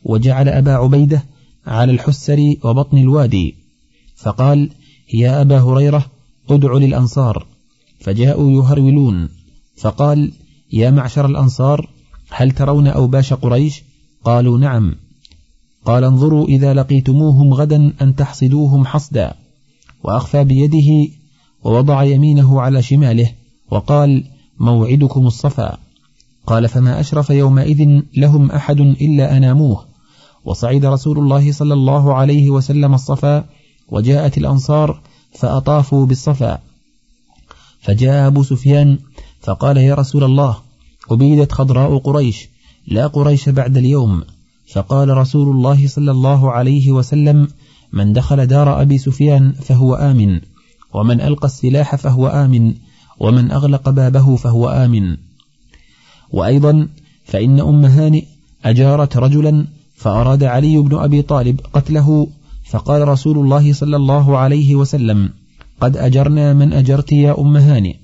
وجعل 0.04 0.48
أبا 0.48 0.72
عبيدة 0.72 1.24
على 1.66 1.92
الحسر 1.92 2.54
وبطن 2.64 2.98
الوادي 2.98 3.54
فقال 4.16 4.70
يا 5.14 5.40
أبا 5.40 5.60
هريرة 5.60 6.06
ادع 6.50 6.72
للأنصار. 6.72 7.46
فجاءوا 8.00 8.50
يهرولون 8.50 9.28
فقال 9.76 10.32
يا 10.72 10.90
معشر 10.90 11.26
الأنصار 11.26 11.90
هل 12.30 12.50
ترون 12.50 12.86
أوباش 12.86 13.32
قريش؟ 13.32 13.82
قالوا 14.24 14.58
نعم. 14.58 14.94
قال 15.84 16.04
انظروا 16.04 16.46
إذا 16.46 16.74
لقيتموهم 16.74 17.54
غدا 17.54 17.92
أن 18.02 18.16
تحصدوهم 18.16 18.86
حصدا. 18.86 19.34
وأخفى 20.04 20.44
بيده 20.44 21.12
ووضع 21.64 22.02
يمينه 22.04 22.60
على 22.60 22.82
شماله 22.82 23.30
وقال 23.70 24.24
موعدكم 24.58 25.26
الصفا. 25.26 25.78
قال 26.46 26.68
فما 26.68 27.00
أشرف 27.00 27.30
يومئذ 27.30 28.02
لهم 28.16 28.50
أحد 28.50 28.80
إلا 28.80 29.36
أناموه. 29.36 29.84
وصعد 30.44 30.84
رسول 30.84 31.18
الله 31.18 31.52
صلى 31.52 31.74
الله 31.74 32.14
عليه 32.14 32.50
وسلم 32.50 32.94
الصفا 32.94 33.44
وجاءت 33.88 34.38
الأنصار 34.38 35.00
فأطافوا 35.38 36.06
بالصفا. 36.06 36.58
فجاء 37.80 38.26
أبو 38.26 38.42
سفيان 38.42 38.98
فقال 39.40 39.76
يا 39.76 39.94
رسول 39.94 40.24
الله 40.24 40.56
أبيدت 41.10 41.52
خضراء 41.52 41.98
قريش 41.98 42.48
لا 42.86 43.06
قريش 43.06 43.48
بعد 43.48 43.76
اليوم. 43.76 44.22
فقال 44.72 45.08
رسول 45.16 45.56
الله 45.56 45.88
صلى 45.88 46.10
الله 46.10 46.52
عليه 46.52 46.92
وسلم 46.92 47.48
من 47.92 48.12
دخل 48.12 48.46
دار 48.46 48.82
أبي 48.82 48.98
سفيان 48.98 49.52
فهو 49.52 49.94
آمن 49.94 50.40
ومن 50.94 51.20
ألقى 51.20 51.46
السلاح 51.46 51.96
فهو 51.96 52.26
آمن 52.26 52.74
ومن 53.20 53.50
أغلق 53.50 53.90
بابه 53.90 54.36
فهو 54.36 54.68
آمن. 54.68 55.16
وأيضا 56.30 56.88
فإن 57.24 57.60
أم 57.60 57.84
هانئ 57.84 58.24
أجارت 58.64 59.16
رجلا 59.16 59.66
فأراد 59.96 60.44
علي 60.44 60.76
بن 60.76 60.98
أبي 60.98 61.22
طالب 61.22 61.60
قتله 61.72 62.28
فقال 62.64 63.08
رسول 63.08 63.38
الله 63.38 63.72
صلى 63.72 63.96
الله 63.96 64.38
عليه 64.38 64.74
وسلم 64.74 65.30
قد 65.80 65.96
أجرنا 65.96 66.52
من 66.52 66.72
أجرت 66.72 67.12
يا 67.12 67.40
أم 67.40 67.56
هانئ. 67.56 67.96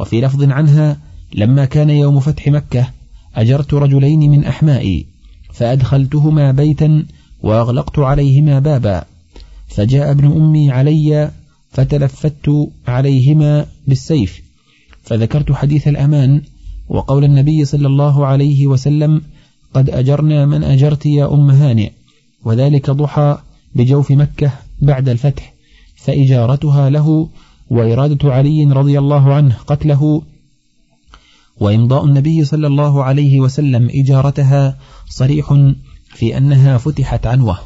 وفي 0.00 0.20
لفظ 0.20 0.42
عنها 0.42 0.98
لما 1.34 1.64
كان 1.64 1.90
يوم 1.90 2.20
فتح 2.20 2.48
مكة 2.48 2.90
أجرت 3.34 3.74
رجلين 3.74 4.30
من 4.30 4.44
أحمائي 4.44 5.06
فأدخلتهما 5.52 6.52
بيتا 6.52 7.06
وأغلقت 7.42 7.98
عليهما 7.98 8.58
بابا 8.58 9.04
فجاء 9.68 10.10
ابن 10.10 10.32
أمي 10.32 10.70
علي 10.70 11.30
فتلفت 11.70 12.50
عليهما 12.88 13.66
بالسيف 13.86 14.42
فذكرت 15.02 15.52
حديث 15.52 15.88
الأمان 15.88 16.42
وقول 16.88 17.24
النبي 17.24 17.64
صلى 17.64 17.86
الله 17.86 18.26
عليه 18.26 18.66
وسلم 18.66 19.22
قد 19.74 19.90
أجرنا 19.90 20.46
من 20.46 20.64
أجرت 20.64 21.06
يا 21.06 21.34
أم 21.34 21.50
هانئ. 21.50 21.90
وذلك 22.44 22.90
ضحى 22.90 23.38
بجوف 23.74 24.10
مكة 24.10 24.52
بعد 24.82 25.08
الفتح 25.08 25.54
فإجارتها 25.96 26.90
له 26.90 27.28
وإرادة 27.70 28.32
علي 28.32 28.64
رضي 28.64 28.98
الله 28.98 29.34
عنه 29.34 29.56
قتله. 29.66 30.22
وإمضاء 31.60 32.04
النبي 32.04 32.44
صلى 32.44 32.66
الله 32.66 33.04
عليه 33.04 33.40
وسلم 33.40 33.90
إجارتها 33.94 34.78
صريح 35.08 35.54
في 36.14 36.36
أنها 36.38 36.78
فتحت 36.78 37.26
عنوة. 37.26 37.58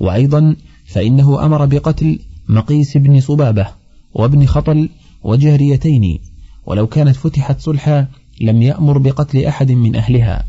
وأيضا 0.00 0.56
فإنه 0.86 1.46
أمر 1.46 1.66
بقتل 1.66 2.18
مقيس 2.48 2.96
بن 2.96 3.20
صبابة 3.20 3.66
وابن 4.14 4.46
خطل 4.46 4.88
وجاريتين 5.22 6.18
ولو 6.66 6.86
كانت 6.86 7.16
فتحت 7.16 7.60
صلحا 7.60 8.08
لم 8.40 8.62
يأمر 8.62 8.98
بقتل 8.98 9.44
أحد 9.44 9.72
من 9.72 9.96
أهلها. 9.96 10.44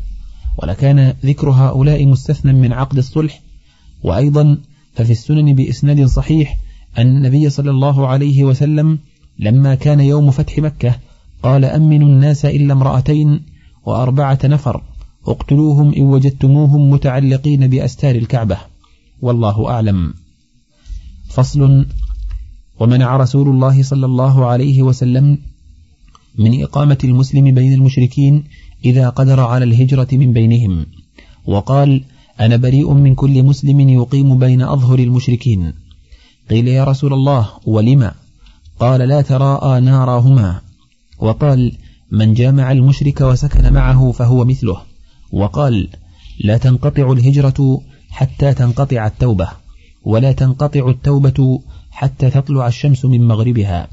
ولكان 0.62 1.14
ذكر 1.24 1.50
هؤلاء 1.50 2.06
مستثنى 2.06 2.52
من 2.52 2.72
عقد 2.72 2.98
الصلح. 2.98 3.40
وأيضا 4.02 4.58
ففي 4.94 5.12
السنن 5.12 5.54
بإسناد 5.54 6.04
صحيح 6.04 6.58
أن 6.98 7.06
النبي 7.06 7.50
صلى 7.50 7.70
الله 7.70 8.06
عليه 8.06 8.44
وسلم 8.44 8.98
لما 9.38 9.74
كان 9.74 10.00
يوم 10.00 10.30
فتح 10.30 10.58
مكة 10.58 10.94
قال 11.42 11.64
أمنوا 11.64 12.08
الناس 12.08 12.44
إلا 12.44 12.72
امرأتين 12.72 13.42
وأربعة 13.86 14.38
نفر 14.44 14.82
اقتلوهم 15.26 15.94
إن 15.94 16.02
وجدتموهم 16.02 16.90
متعلقين 16.90 17.66
بأستار 17.66 18.14
الكعبة. 18.14 18.58
والله 19.22 19.70
أعلم. 19.70 20.14
فصل. 21.28 21.86
ومنع 22.80 23.16
رسول 23.16 23.48
الله 23.48 23.82
صلى 23.82 24.06
الله 24.06 24.46
عليه 24.46 24.82
وسلم 24.82 25.38
من 26.38 26.62
إقامة 26.62 26.98
المسلم 27.04 27.54
بين 27.54 27.72
المشركين 27.72 28.44
إذا 28.84 29.08
قدر 29.08 29.40
على 29.40 29.64
الهجرة 29.64 30.08
من 30.12 30.32
بينهم. 30.32 30.86
وقال 31.46 32.04
أنا 32.40 32.56
بريء 32.56 32.92
من 32.92 33.14
كل 33.14 33.42
مسلم 33.42 33.80
يقيم 33.80 34.38
بين 34.38 34.62
أظهر 34.62 34.98
المشركين. 34.98 35.72
قيل 36.50 36.68
يا 36.68 36.84
رسول 36.84 37.12
الله 37.12 37.48
ولما 37.66 38.14
قال 38.80 39.00
لا 39.00 39.22
تراءى 39.22 39.80
ناراهما 39.80 40.60
وقال 41.18 41.72
من 42.10 42.34
جامع 42.34 42.72
المشرك 42.72 43.20
وسكن 43.20 43.72
معه 43.72 44.12
فهو 44.12 44.44
مثله. 44.44 44.76
وقال 45.32 45.88
لا 46.44 46.56
تنقطع 46.56 47.12
الهجرة 47.12 47.80
حتى 48.10 48.54
تنقطع 48.54 49.06
التوبة 49.06 49.48
ولا 50.04 50.32
تنقطع 50.32 50.90
التوبة 50.90 51.60
حتى 51.90 52.30
تطلع 52.30 52.66
الشمس 52.66 53.04
من 53.04 53.28
مغربها. 53.28 53.88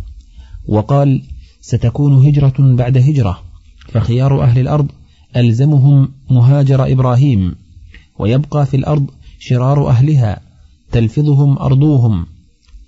وقال 0.67 1.21
ستكون 1.61 2.27
هجرة 2.27 2.53
بعد 2.59 2.97
هجرة 2.97 3.43
فخيار 3.87 4.43
أهل 4.43 4.59
الأرض 4.59 4.87
ألزمهم 5.35 6.11
مهاجر 6.29 6.91
إبراهيم 6.91 7.55
ويبقى 8.19 8.65
في 8.65 8.77
الأرض 8.77 9.09
شرار 9.39 9.89
أهلها 9.89 10.39
تلفظهم 10.91 11.59
أرضوهم 11.59 12.25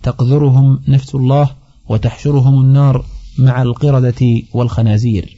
تقذرهم 0.04 0.80
نفس 0.88 1.16
الله 1.16 1.50
وتحشرهم 1.90 2.62
النار 2.62 3.06
مع 3.38 3.62
القردة 3.62 4.42
والخنازير. 4.54 5.38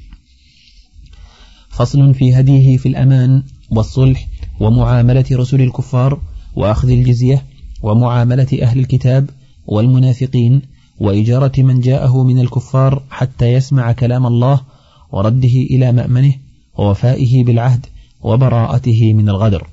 فصل 1.69 2.13
في 2.13 2.39
هديه 2.39 2.77
في 2.77 2.89
الأمان 2.89 3.43
والصلح 3.69 4.27
ومعاملة 4.59 5.25
رسل 5.31 5.61
الكفار 5.61 6.21
وأخذ 6.55 6.89
الجزية 6.89 7.45
ومعاملة 7.81 8.47
أهل 8.61 8.79
الكتاب 8.79 9.29
والمنافقين 9.67 10.61
وإجارة 10.99 11.51
من 11.57 11.79
جاءه 11.79 12.23
من 12.23 12.39
الكفار 12.39 13.03
حتى 13.09 13.53
يسمع 13.53 13.91
كلام 13.91 14.25
الله 14.25 14.61
ورده 15.11 15.47
إلى 15.47 15.91
مأمنه 15.91 16.33
ووفائه 16.77 17.43
بالعهد 17.43 17.85
وبراءته 18.21 19.13
من 19.13 19.29
الغدر. 19.29 19.67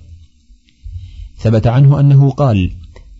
ثبت 1.39 1.67
عنه 1.67 2.01
أنه 2.01 2.31
قال 2.31 2.71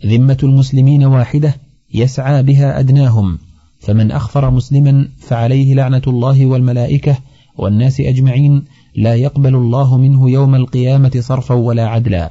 ذمة 0.07 0.39
المسلمين 0.43 1.05
واحدة 1.05 1.57
يسعى 1.95 2.43
بها 2.43 2.81
أدناهم 2.81 3.39
فمن 3.81 4.11
أخفر 4.11 4.51
مسلما 4.51 5.09
فعليه 5.19 5.75
لعنة 5.75 6.03
الله 6.07 6.47
والملائكة 6.47 7.19
والناس 7.57 8.01
أجمعين 8.01 8.65
لا 8.97 9.15
يقبل 9.15 9.55
الله 9.55 9.99
منه 9.99 10.31
يوم 10.31 10.55
القيامة 10.55 11.13
صرفا 11.21 11.55
ولا 11.55 11.87
عدلا. 11.87 12.31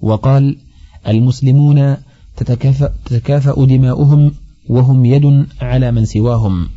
وقال 0.00 0.56
المسلمون 1.08 1.96
تتكافأ, 2.36 3.64
دماؤهم 3.64 4.32
وهم 4.68 5.04
يد 5.04 5.46
على 5.60 5.92
من 5.92 6.04
سواهم 6.04 6.68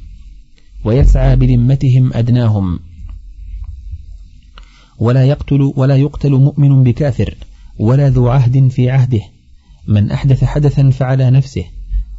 ويسعى 0.86 1.36
بذمتهم 1.36 2.14
أدناهم. 2.14 2.80
ولا 5.00 5.26
يقتل 5.26 5.74
ولا 5.76 5.96
يقتل 5.96 6.32
مؤمن 6.32 6.84
بكافر 6.84 7.36
ولا 7.80 8.10
ذو 8.10 8.28
عهد 8.28 8.68
في 8.68 8.90
عهده. 8.90 9.22
من 9.88 10.12
أحدث 10.12 10.44
حدثا 10.44 10.90
فعلى 10.90 11.30
نفسه 11.30 11.66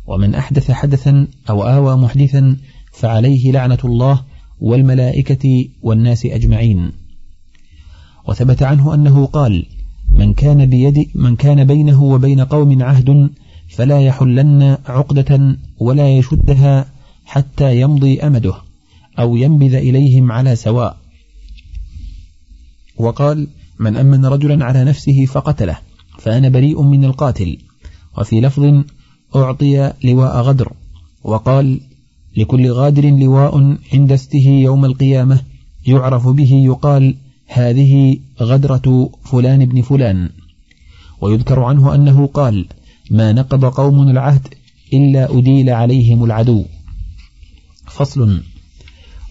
ومن 0.07 0.35
أحدث 0.35 0.71
حدثا 0.71 1.27
أو 1.51 1.63
آوى 1.63 1.97
محدثا 1.97 2.57
فعليه 2.93 3.53
لعنة 3.53 3.79
الله 3.85 4.25
والملائكة 4.61 5.69
والناس 5.83 6.27
أجمعين. 6.27 6.93
وثبت 8.29 8.63
عنه 8.63 8.95
أنه 8.95 9.27
قال 9.27 9.67
من 10.11 10.35
كان 10.35 10.67
بيد 10.67 10.95
من 11.15 11.37
كان 11.37 11.65
بينه 11.65 12.03
وبين 12.03 12.41
قوم 12.41 12.83
عهد 12.83 13.31
فلا 13.71 14.01
يحلن 14.01 14.79
عقدة 14.87 15.59
ولا 15.79 16.09
يشدها 16.09 16.87
حتى 17.25 17.81
يمضي 17.81 18.21
أمده 18.21 18.55
أو 19.19 19.37
ينبذ 19.37 19.75
إليهم 19.75 20.33
على 20.33 20.57
سواء. 20.57 20.97
وقال 22.97 23.49
من 23.79 23.97
أمن 23.97 24.27
رجلا 24.27 24.65
على 24.65 24.85
نفسه 24.85 25.25
فقتله 25.27 25.79
فأنا 26.19 26.49
بريء 26.49 26.83
من 26.83 27.05
القاتل. 27.05 27.59
وفي 28.19 28.41
لفظ 28.41 28.85
أعطي 29.37 29.93
لواء 30.05 30.41
غدر 30.43 30.73
وقال 31.25 31.81
لكل 32.37 32.71
غادر 32.71 33.11
لواء 33.11 33.77
عند 33.93 34.13
استه 34.13 34.49
يوم 34.49 34.85
القيامة 34.85 35.41
يعرف 35.87 36.29
به 36.29 36.53
يقال 36.53 37.15
هذه 37.47 38.19
غدرة 38.41 39.11
فلان 39.25 39.65
بن 39.65 39.83
فلان 39.83 40.31
ويذكر 41.21 41.61
عنه 41.61 41.95
أنه 41.95 42.27
قال 42.27 42.67
ما 43.11 43.33
نقض 43.33 43.65
قوم 43.65 44.09
العهد 44.09 44.49
إلا 44.93 45.39
أديل 45.39 45.71
عليهم 45.71 46.25
العدو. 46.25 46.65
فصل. 47.87 48.43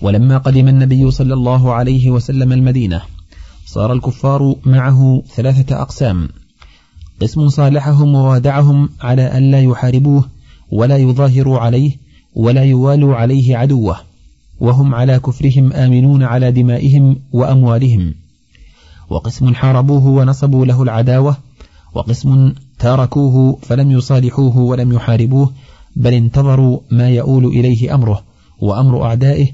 ولما 0.02 0.38
قدم 0.38 0.68
النبي 0.68 1.12
صلى 1.12 1.34
الله 1.34 1.74
عليه 1.74 2.12
وسلم 2.12 2.54
المدينة 2.54 3.02
صار 3.66 3.94
الكفار 3.94 4.56
معه 4.66 5.24
ثلاثة 5.36 5.82
أقسام. 5.82 6.30
قسم 7.22 7.50
صالحهم 7.50 8.16
ووادعهم 8.16 8.90
على 9.02 9.22
أن 9.22 9.52
لا 9.52 9.62
يحاربوه 9.62 10.26
ولا 10.72 10.98
يظاهروا 10.98 11.60
عليه 11.60 11.92
ولا 12.36 12.64
يوالوا 12.64 13.16
عليه 13.16 13.58
عدوه 13.58 13.98
وهم 14.60 14.96
على 14.96 15.20
كفرهم 15.20 15.74
آمنون 15.74 16.24
على 16.24 16.52
دمائهم 16.52 17.20
وأموالهم. 17.32 18.16
وقسم 19.10 19.54
حاربوه 19.56 20.08
ونصبوا 20.08 20.66
له 20.66 20.84
العداوة 20.84 21.38
وقسم 21.94 22.54
تاركوه 22.80 23.58
فلم 23.62 23.92
يصالحوه 23.92 24.58
ولم 24.58 24.94
يحاربوه 24.94 25.52
بل 25.96 26.14
انتظروا 26.14 26.80
ما 26.92 27.10
يؤول 27.10 27.46
إليه 27.46 27.96
أمره 27.96 28.24
وأمر 28.62 29.04
أعدائه. 29.04 29.48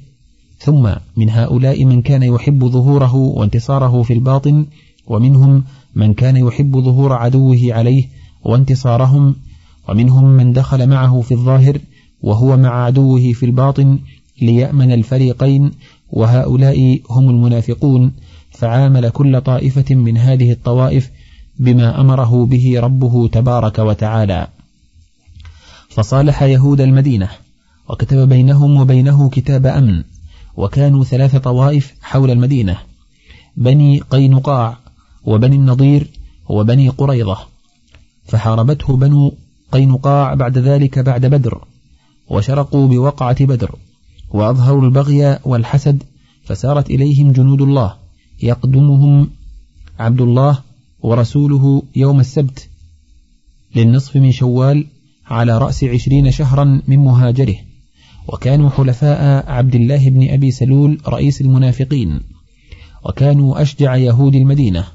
ثم 0.59 0.89
من 1.17 1.29
هؤلاء 1.29 1.85
من 1.85 2.01
كان 2.01 2.23
يحب 2.23 2.65
ظهوره 2.65 3.15
وانتصاره 3.15 4.01
في 4.01 4.13
الباطن 4.13 4.65
ومنهم 5.07 5.63
من 5.95 6.13
كان 6.13 6.37
يحب 6.37 6.79
ظهور 6.79 7.13
عدوه 7.13 7.59
عليه 7.69 8.07
وانتصارهم 8.43 9.35
ومنهم 9.89 10.25
من 10.25 10.53
دخل 10.53 10.89
معه 10.89 11.21
في 11.21 11.33
الظاهر 11.33 11.77
وهو 12.21 12.57
مع 12.57 12.85
عدوه 12.85 13.33
في 13.33 13.45
الباطن 13.45 13.99
ليأمن 14.41 14.91
الفريقين. 14.91 15.71
وهؤلاء 16.11 16.99
هم 17.09 17.29
المنافقون 17.29 18.11
فعامل 18.51 19.09
كل 19.09 19.41
طائفة 19.41 19.95
من 19.95 20.17
هذه 20.17 20.51
الطوائف 20.51 21.11
بما 21.59 22.01
أمره 22.01 22.45
به 22.45 22.79
ربه 22.79 23.27
تبارك 23.27 23.79
وتعالى. 23.79 24.47
فصالح 25.89 26.43
يهود 26.43 26.81
المدينة 26.81 27.29
وكتب 27.89 28.29
بينهم 28.29 28.79
وبينه 28.81 29.29
كتاب 29.29 29.65
أمن 29.65 30.03
وكانوا 30.57 31.03
ثلاث 31.03 31.35
طوائف 31.35 31.93
حول 32.01 32.31
المدينة 32.31 32.77
بني 33.57 33.99
قينقاع 33.99 34.77
وبني 35.25 35.55
النضير 35.55 36.07
وبني 36.49 36.89
قريضة 36.89 37.37
فحاربته 38.25 38.97
بنو 38.97 39.33
قينقاع 39.71 40.33
بعد 40.33 40.57
ذلك 40.57 40.99
بعد 40.99 41.25
بدر 41.25 41.61
وشرقوا 42.29 42.87
بوقعة 42.87 43.45
بدر 43.45 43.75
وأظهروا 44.29 44.81
البغي 44.81 45.39
والحسد 45.45 46.03
فسارت 46.43 46.89
إليهم 46.89 47.31
جنود 47.31 47.61
الله 47.61 47.95
يقدمهم 48.43 49.29
عبد 49.99 50.21
الله 50.21 50.59
ورسوله 51.05 51.83
يوم 51.95 52.19
السبت 52.19 52.69
للنصف 53.75 54.15
من 54.15 54.31
شوال 54.31 54.87
على 55.25 55.57
رأس 55.57 55.83
عشرين 55.83 56.31
شهرا 56.31 56.81
من 56.87 56.99
مهاجره 56.99 57.55
وكانوا 58.27 58.69
حلفاء 58.69 59.51
عبد 59.51 59.75
الله 59.75 60.09
بن 60.09 60.29
أبي 60.29 60.51
سلول 60.51 60.99
رئيس 61.07 61.41
المنافقين 61.41 62.21
وكانوا 63.03 63.61
أشجع 63.61 63.95
يهود 63.95 64.35
المدينة 64.35 64.85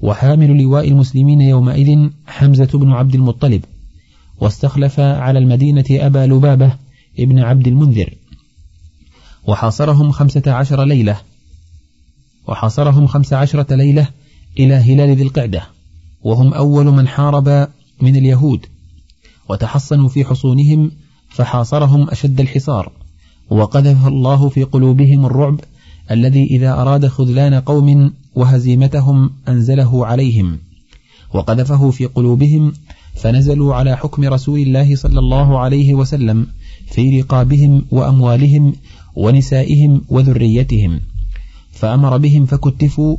وحامل 0.00 0.62
لواء 0.62 0.88
المسلمين 0.88 1.40
يومئذ 1.40 2.08
حمزة 2.26 2.78
بن 2.78 2.90
عبد 2.90 3.14
المطلب 3.14 3.64
واستخلف 4.40 5.00
على 5.00 5.38
المدينة 5.38 5.84
أبا 5.90 6.26
لبابة 6.26 6.76
ابن 7.18 7.38
عبد 7.38 7.66
المنذر 7.66 8.14
وحاصرهم 9.46 10.10
خمسة 10.10 10.42
عشر 10.46 10.84
ليلة 10.84 11.20
وحاصرهم 12.48 13.06
خمس 13.06 13.32
عشرة 13.32 13.74
ليلة 13.74 14.08
إلى 14.58 14.74
هلال 14.74 15.16
ذي 15.16 15.22
القعدة 15.22 15.62
وهم 16.22 16.54
أول 16.54 16.86
من 16.86 17.08
حارب 17.08 17.68
من 18.00 18.16
اليهود 18.16 18.66
وتحصنوا 19.48 20.08
في 20.08 20.24
حصونهم 20.24 20.90
فحاصرهم 21.28 22.10
أشد 22.10 22.40
الحصار 22.40 22.92
وقذف 23.50 24.06
الله 24.06 24.48
في 24.48 24.62
قلوبهم 24.62 25.26
الرعب 25.26 25.60
الذي 26.10 26.44
إذا 26.44 26.72
أراد 26.72 27.06
خذلان 27.06 27.54
قوم 27.54 28.12
وهزيمتهم 28.34 29.30
أنزله 29.48 30.06
عليهم 30.06 30.58
وقذفه 31.34 31.90
في 31.90 32.06
قلوبهم 32.06 32.72
فنزلوا 33.14 33.74
على 33.74 33.96
حكم 33.96 34.24
رسول 34.24 34.60
الله 34.60 34.96
صلى 34.96 35.18
الله 35.18 35.58
عليه 35.58 35.94
وسلم 35.94 36.46
في 36.86 37.20
رقابهم 37.20 37.84
وأموالهم 37.90 38.74
ونسائهم 39.16 40.04
وذريتهم 40.08 41.00
فأمر 41.72 42.16
بهم 42.16 42.46
فكتفوا 42.46 43.16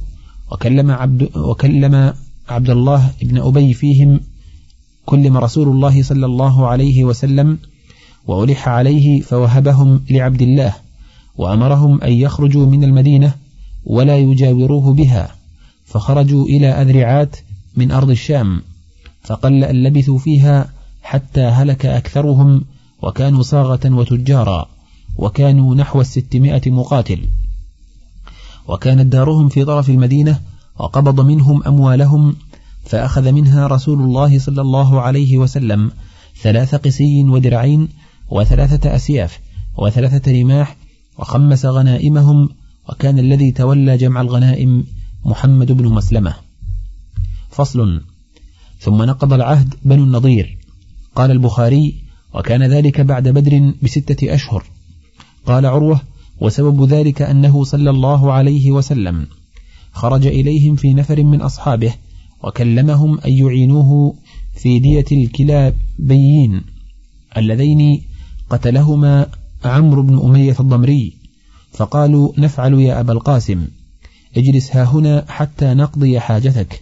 وكلم 0.52 0.92
عبد, 0.92 1.38
وكلم 1.38 2.14
عبد 2.50 2.70
الله 2.70 3.12
بن 3.22 3.38
أبي 3.38 3.74
فيهم 3.74 4.20
كلم 5.06 5.38
رسول 5.38 5.68
الله 5.68 6.04
صلى 6.04 6.26
الله 6.26 6.68
عليه 6.68 7.04
وسلم 7.04 7.58
وألح 8.28 8.70
عليه 8.70 9.22
فوهبهم 9.22 10.02
لعبد 10.10 10.42
الله 10.42 10.76
وأمرهم 11.38 12.02
أن 12.02 12.14
يخرجوا 12.14 12.66
من 12.66 12.84
المدينة 12.84 13.34
ولا 13.86 14.18
يجاوروه 14.18 14.94
بها 14.94 15.36
فخرجوا 15.86 16.46
إلى 16.46 16.68
أذرعات 16.68 17.36
من 17.76 17.92
أرض 17.92 18.10
الشام 18.10 18.62
فقل 19.24 19.64
أن 19.64 19.84
لبثوا 19.84 20.18
فيها 20.18 20.70
حتى 21.04 21.42
هلك 21.42 21.86
أكثرهم 21.86 22.66
وكانوا 23.02 23.42
صاغة 23.42 23.80
وتجارا 23.86 24.70
وكانوا 25.18 25.76
نحو 25.76 26.02
الستمائة 26.02 26.72
مقاتل 26.72 27.20
وكانت 28.70 29.14
دارهم 29.14 29.50
في 29.50 29.66
طرف 29.66 29.90
المدينة 29.90 30.40
وقبض 30.80 31.20
منهم 31.22 31.64
أموالهم 31.64 32.36
فأخذ 32.86 33.32
منها 33.32 33.68
رسول 33.68 34.02
الله 34.02 34.40
صلى 34.40 34.62
الله 34.62 35.02
عليه 35.02 35.38
وسلم 35.38 35.92
ثلاث 36.42 36.76
قسي 36.76 37.24
ودرعين 37.24 37.90
وثلاثة 38.30 38.96
أسياف 38.96 39.40
وثلاثة 39.78 40.32
رماح 40.32 40.76
وخمس 41.18 41.66
غنائمهم 41.66 42.50
وكان 42.90 43.20
الذي 43.20 43.52
تولى 43.52 43.98
جمع 43.98 44.22
الغنائم 44.22 44.86
محمد 45.26 45.72
بن 45.72 45.86
مسلمة. 45.86 46.34
فصل. 47.50 48.02
ثم 48.80 49.04
نقض 49.04 49.34
العهد 49.34 49.74
بنو 49.86 50.04
النضير. 50.04 50.58
قال 51.16 51.32
البخاري 51.32 51.96
وكان 52.34 52.64
ذلك 52.64 53.02
بعد 53.02 53.28
بدر 53.28 53.74
بستة 53.84 54.34
أشهر 54.34 54.64
قال 55.46 55.66
عروة 55.66 56.02
وسبب 56.42 56.90
ذلك 56.90 57.22
أنه 57.22 57.64
صلى 57.64 57.90
الله 57.90 58.32
عليه 58.32 58.72
وسلم 58.72 59.28
خرج 59.94 60.28
إليهم 60.28 60.76
في 60.76 60.94
نفر 60.94 61.24
من 61.24 61.42
أصحابه 61.42 61.94
وكلمهم 62.44 63.20
أن 63.20 63.32
يعينوه 63.32 64.16
في 64.56 64.80
دية 64.80 65.06
الكلابيين 65.12 66.62
اللذين 67.38 68.02
قتلهما 68.50 69.28
عمرو 69.66 70.02
بن 70.02 70.20
أمية 70.20 70.56
الضمري 70.60 71.14
فقالوا 71.72 72.32
نفعل 72.38 72.74
يا 72.74 73.00
أبا 73.00 73.14
القاسم 73.14 73.68
اجلس 74.38 74.76
ها 74.76 74.84
هنا 74.84 75.26
حتى 75.28 75.74
نقضي 75.74 76.20
حاجتك. 76.20 76.82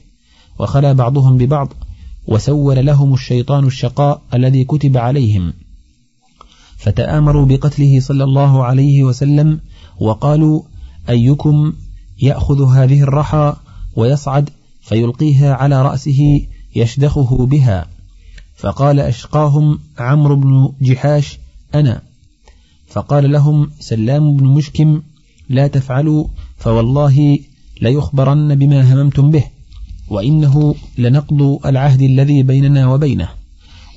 وخلا 0.60 0.93
بعضهم 0.93 1.38
ببعض 1.38 1.74
وسول 2.28 2.86
لهم 2.86 3.13
الشيطان 3.13 3.65
الشقاء 3.65 4.22
الذي 4.34 4.63
كتب 4.63 4.98
عليهم. 4.98 5.54
فتآمروا 6.78 7.46
بقتله 7.46 8.00
صلى 8.00 8.24
الله 8.24 8.63
عليه 8.63 9.04
وسلم 9.04 9.60
وقالوا 10.00 10.62
أيكم 11.10 11.74
يأخذ 12.22 12.74
هذه 12.76 13.02
الرحى 13.02 13.56
ويصعد 13.96 14.50
فيلقيها 14.82 15.54
على 15.54 15.82
رأسه 15.82 16.48
يشدخه 16.76 17.46
بها؟ 17.46 17.86
فقال 18.56 19.00
أشقاهم 19.00 19.80
عمرو 19.98 20.36
بن 20.36 20.70
جحاش 20.82 21.40
أنا. 21.76 22.02
فقال 22.88 23.32
لهم 23.32 23.72
سلام 23.80 24.38
بن 24.38 24.46
مشكم 24.46 25.02
لا 25.50 25.68
تفعلوا 25.68 26.28
فوالله 26.58 27.40
ليخبرن 27.82 28.56
بما 28.56 28.94
هممتم 28.94 29.32
به 29.32 29.44
وإنه 30.10 30.76
لنقض 30.98 31.60
العهد 31.66 32.02
الذي 32.02 32.44
بيننا 32.44 32.88
وبينه. 32.88 33.30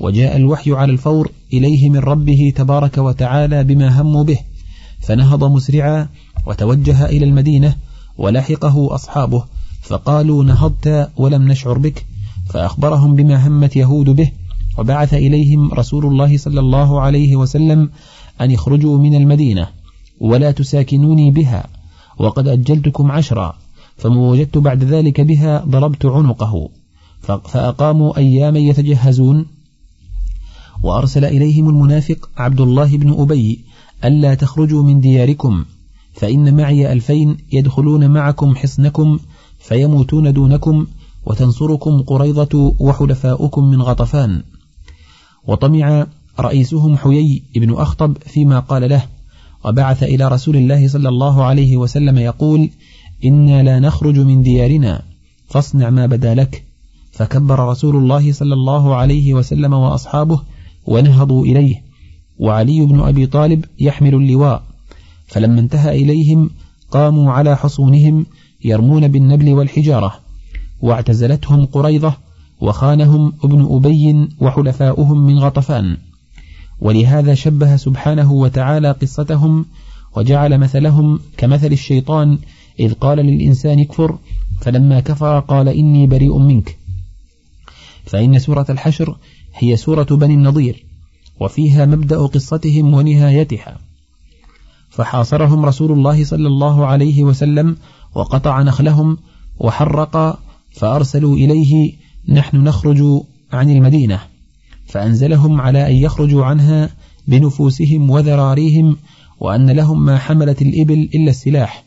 وجاء 0.01 0.37
الوحي 0.37 0.73
على 0.73 0.93
الفور 0.93 1.31
إليه 1.53 1.91
من 1.91 1.99
ربه 1.99 2.53
تبارك 2.57 2.99
وتعالى 2.99 3.65
بما 3.65 4.01
هموا 4.01 4.25
به 4.25 4.39
فنهض 5.01 5.45
مسرعا 5.45 6.09
وتوجه 6.47 7.07
إلى 7.07 7.25
المدينة 7.25 7.77
ولحقه 8.19 8.95
أصحابه 8.95 9.45
فقالوا 9.83 10.45
نهضت 10.45 11.11
ولم 11.17 11.49
نشعر 11.49 11.79
بك 11.79 12.07
فأخبرهم 12.49 13.15
بما 13.15 13.47
همت 13.47 13.77
يهود 13.77 14.11
به 14.11 14.31
وبعث 14.79 15.15
إليهم 15.15 15.75
رسول 15.75 16.07
الله 16.07 16.37
صلى 16.39 16.61
الله 16.61 17.01
عليه 17.01 17.37
وسلم 17.37 17.91
أن 18.41 18.51
يخرجوا 18.51 18.99
من 18.99 19.15
المدينة 19.15 19.67
ولا 20.21 20.51
تساكنوني 20.51 21.31
بها 21.31 21.67
وقد 22.19 22.49
أجلتكم 22.49 23.13
عشرا 23.13 23.57
فما 23.97 24.17
وجدت 24.17 24.59
بعد 24.59 24.85
ذلك 24.85 25.21
بها 25.21 25.65
ضربت 25.69 26.07
عنقه 26.07 26.69
فأقاموا 27.23 28.17
أياما 28.17 28.59
يتجهزون 28.59 29.47
وأرسل 30.83 31.25
إليهم 31.25 31.69
المنافق 31.69 32.31
عبد 32.37 32.61
الله 32.61 32.97
بن 32.97 33.21
أبي 33.21 33.65
ألا 34.05 34.35
تخرجوا 34.35 34.83
من 34.83 35.01
دياركم 35.01 35.65
فإن 36.15 36.57
معي 36.57 36.93
ألفين 36.93 37.37
يدخلون 37.53 38.11
معكم 38.11 38.57
حصنكم 38.57 39.19
فيموتون 39.59 40.33
دونكم 40.33 40.87
وتنصركم 41.27 42.03
قريضة 42.03 42.75
وحلفاؤكم 42.79 43.65
من 43.65 43.83
غطفان. 43.83 44.43
وطمع 45.47 46.07
رئيسهم 46.41 46.97
حيي 46.97 47.43
بن 47.55 47.75
أخطب 47.75 48.17
فيما 48.27 48.61
قال 48.61 48.89
له 48.89 49.03
وبعث 49.65 50.03
إلى 50.03 50.29
رسول 50.29 50.57
الله 50.57 50.89
صلى 50.89 51.09
الله 51.09 51.45
عليه 51.45 51.77
وسلم 51.77 52.19
يقول 52.19 52.71
إنا 53.25 53.63
لا 53.63 53.79
نخرج 53.79 54.19
من 54.19 54.43
ديارنا 54.43 55.03
فاصنع 55.49 55.91
ما 55.91 56.07
بدا 56.07 56.35
لك. 56.35 56.65
فكبر 57.13 57.69
رسول 57.69 57.97
الله 57.97 58.33
صلى 58.33 58.55
الله 58.55 58.95
عليه 58.95 59.35
وسلم 59.35 59.73
وأصحابه 59.73 60.41
ونهضوا 60.87 61.45
إليه. 61.45 61.83
وعلي 62.39 62.87
بن 62.87 63.01
أبي 63.01 63.27
طالب 63.27 63.65
يحمل 63.81 64.15
اللواء. 64.15 64.63
فلما 65.27 65.61
انتهى 65.61 66.03
إليهم 66.03 66.51
قاموا 66.91 67.33
على 67.33 67.57
حصونهم 67.57 68.27
يرمون 68.65 69.09
بالنبل 69.09 69.53
والحجارة. 69.53 70.15
واعتزلتهم 70.81 71.67
قريضة 71.67 72.15
وخانهم 72.61 73.33
ابن 73.45 73.69
أبي 73.71 74.29
وحلفاؤهم 74.41 75.27
من 75.27 75.39
غطفان. 75.39 75.97
ولهذا 76.81 77.35
شبه 77.35 77.77
سبحانه 77.77 78.33
وتعالى 78.33 78.91
قصتهم 78.91 79.67
وجعل 80.17 80.59
مثلهم 80.59 81.21
كمثل 81.37 81.73
الشيطان 81.73 82.39
إذ 82.81 82.93
قال 82.93 83.19
للإنسان 83.19 83.81
اكفر 83.81 84.19
فلما 84.61 85.01
كفر 85.01 85.41
قال 85.41 85.69
إني 85.69 86.07
بريء 86.07 86.39
منك. 86.39 86.77
فإن 88.05 88.39
سورة 88.39 88.67
الحشر 88.71 89.17
هي 89.55 89.77
سورة 89.77 90.03
بني 90.03 90.35
النضير 90.35 90.87
وفيها 91.41 91.87
مبدأ 91.87 92.19
قصتهم 92.19 92.95
ونهايتها. 92.95 93.79
فحاصرهم 94.91 95.65
رسول 95.65 95.93
الله 95.93 96.25
صلى 96.25 96.47
الله 96.47 96.87
عليه 96.87 97.25
وسلم 97.25 97.77
وقطع 98.15 98.63
نخلهم 98.63 99.19
وحرق 99.59 100.39
فأرسلوا 100.73 101.37
إليه 101.37 101.93
نحن 102.29 102.57
نخرج 102.57 103.03
عن 103.53 103.71
المدينة. 103.71 104.21
فأنزلهم 104.87 105.61
على 105.61 105.87
أن 105.87 105.95
يخرجوا 105.95 106.45
عنها 106.45 106.91
بنفوسهم 107.29 108.11
وذراريهم 108.11 108.97
وأن 109.41 109.71
لهم 109.71 110.05
ما 110.05 110.19
حملت 110.19 110.63
الإبل 110.63 111.09
إلا 111.15 111.31
السلاح. 111.31 111.85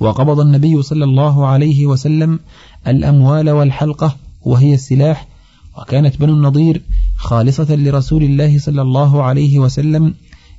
وقبض 0.00 0.40
النبي 0.40 0.82
صلى 0.82 1.04
الله 1.04 1.46
عليه 1.46 1.86
وسلم 1.86 2.40
الأموال 2.86 3.50
والحلقة 3.50 4.16
وهي 4.42 4.74
السلاح 4.74 5.31
وكانت 5.78 6.20
بنو 6.20 6.34
النضير 6.34 6.82
خالصة 7.16 7.74
لرسول 7.74 8.22
الله 8.22 8.58
صلى 8.58 8.82
الله 8.82 9.22
عليه 9.22 9.58
وسلم 9.58 10.14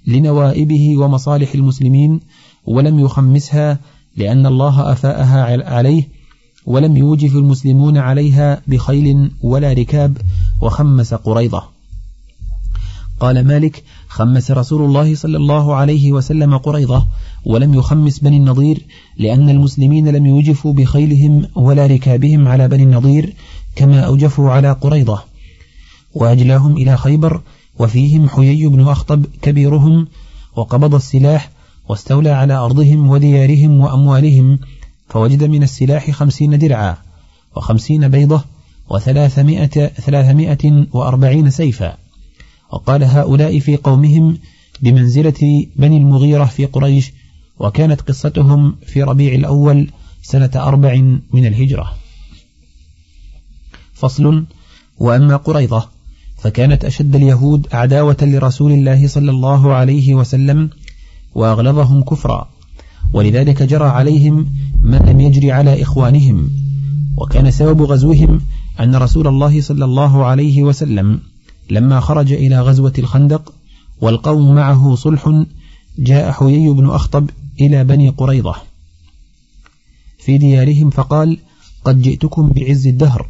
لنوائبه 0.08 0.97
ومصالح 0.97 1.54
المسلمين 1.56 2.19
ولم 2.65 2.99
يخمسها 2.99 3.80
لأن 4.17 4.45
الله 4.45 4.91
أفاءها 4.91 5.63
عليه 5.73 6.08
ولم 6.65 6.97
يوجف 6.97 7.36
المسلمون 7.36 7.97
عليها 7.97 8.62
بخيل 8.67 9.32
ولا 9.41 9.73
ركاب 9.73 10.17
وخمس 10.62 11.13
قريضة. 11.13 11.63
قال 13.19 13.47
مالك 13.47 13.84
خمس 14.08 14.52
رسول 14.52 14.82
الله 14.86 15.15
صلى 15.15 15.38
الله 15.38 15.76
عليه 15.76 16.12
وسلم 16.12 16.58
قريضة 16.58 17.06
ولم 17.45 17.73
يخمس 17.73 18.19
بني 18.19 18.38
النضير 18.38 18.86
لأن 19.17 19.49
المسلمين 19.49 20.08
لم 20.08 20.26
يوجفوا 20.26 20.73
بخيلهم 20.73 21.47
ولا 21.56 21.88
ركابهم 21.88 22.47
على 22.47 22.67
بني 22.67 22.84
النضير 22.84 23.34
كما 23.75 23.99
أوجفوا 23.99 24.51
على 24.51 24.71
قريضة 24.71 25.23
وأجلاهم 26.13 26.77
إلى 26.77 26.97
خيبر 26.97 27.41
وفيهم 27.79 28.29
حيي 28.29 28.67
بن 28.67 28.88
أخطب 28.88 29.25
كبيرهم 29.41 30.07
وقبض 30.55 30.95
السلاح 30.95 31.49
واستولى 31.89 32.29
على 32.29 32.53
أرضهم 32.53 33.09
وديارهم 33.09 33.79
وأموالهم 33.79 34.59
فوجد 35.09 35.43
من 35.43 35.63
السلاح 35.63 36.12
خمسين 36.12 36.59
درعا 36.59 36.97
وخمسين 37.55 38.07
بيضة 38.07 38.43
وثلاثمائة 38.89 39.88
ثلاثمائة 39.88 40.88
وأربعين 40.93 41.49
سيفا. 41.49 41.97
وقال 42.71 43.03
هؤلاء 43.03 43.59
في 43.59 43.77
قومهم 43.77 44.38
بمنزلة 44.81 45.65
بني 45.75 45.97
المغيرة 45.97 46.45
في 46.45 46.65
قريش 46.65 47.12
وكانت 47.59 48.01
قصتهم 48.01 48.75
في 48.86 49.03
ربيع 49.03 49.33
الأول 49.33 49.89
سنة 50.21 50.51
أربع 50.55 50.95
من 51.33 51.45
الهجرة. 51.45 52.02
فصل 54.03 54.45
وأما 54.97 55.35
قريضة 55.35 55.85
فكانت 56.37 56.85
أشد 56.85 57.15
اليهود 57.15 57.67
عداوة 57.71 58.17
لرسول 58.21 58.71
الله 58.71 59.07
صلى 59.07 59.31
الله 59.31 59.73
عليه 59.73 60.13
وسلم 60.13 60.69
وأغلظهم 61.35 62.03
كفرا 62.03 62.49
ولذلك 63.13 63.63
جرى 63.63 63.85
عليهم 63.85 64.47
ما 64.81 64.97
لم 64.97 65.21
يجري 65.21 65.51
على 65.51 65.81
إخوانهم 65.81 66.49
وكان 67.17 67.51
سبب 67.51 67.81
غزوهم 67.81 68.41
أن 68.79 68.95
رسول 68.95 69.27
الله 69.27 69.61
صلى 69.61 69.85
الله 69.85 70.25
عليه 70.25 70.63
وسلم 70.63 71.19
لما 71.69 71.99
خرج 71.99 72.33
إلى 72.33 72.61
غزوة 72.61 72.93
الخندق 72.99 73.53
والقوم 74.01 74.55
معه 74.55 74.95
صلح 74.95 75.43
جاء 75.99 76.31
حيي 76.31 76.69
بن 76.69 76.89
أخطب 76.89 77.29
إلى 77.61 77.83
بني 77.83 78.09
قريضة 78.09 78.55
في 80.19 80.37
ديارهم 80.37 80.89
فقال 80.89 81.37
قد 81.85 82.01
جئتكم 82.01 82.49
بعز 82.49 82.87
الدهر 82.87 83.27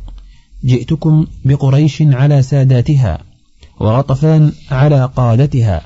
جئتكم 0.65 1.26
بقريش 1.45 2.02
على 2.02 2.41
ساداتها 2.41 3.19
وغطفان 3.80 4.52
على 4.71 5.06
قادتها 5.15 5.82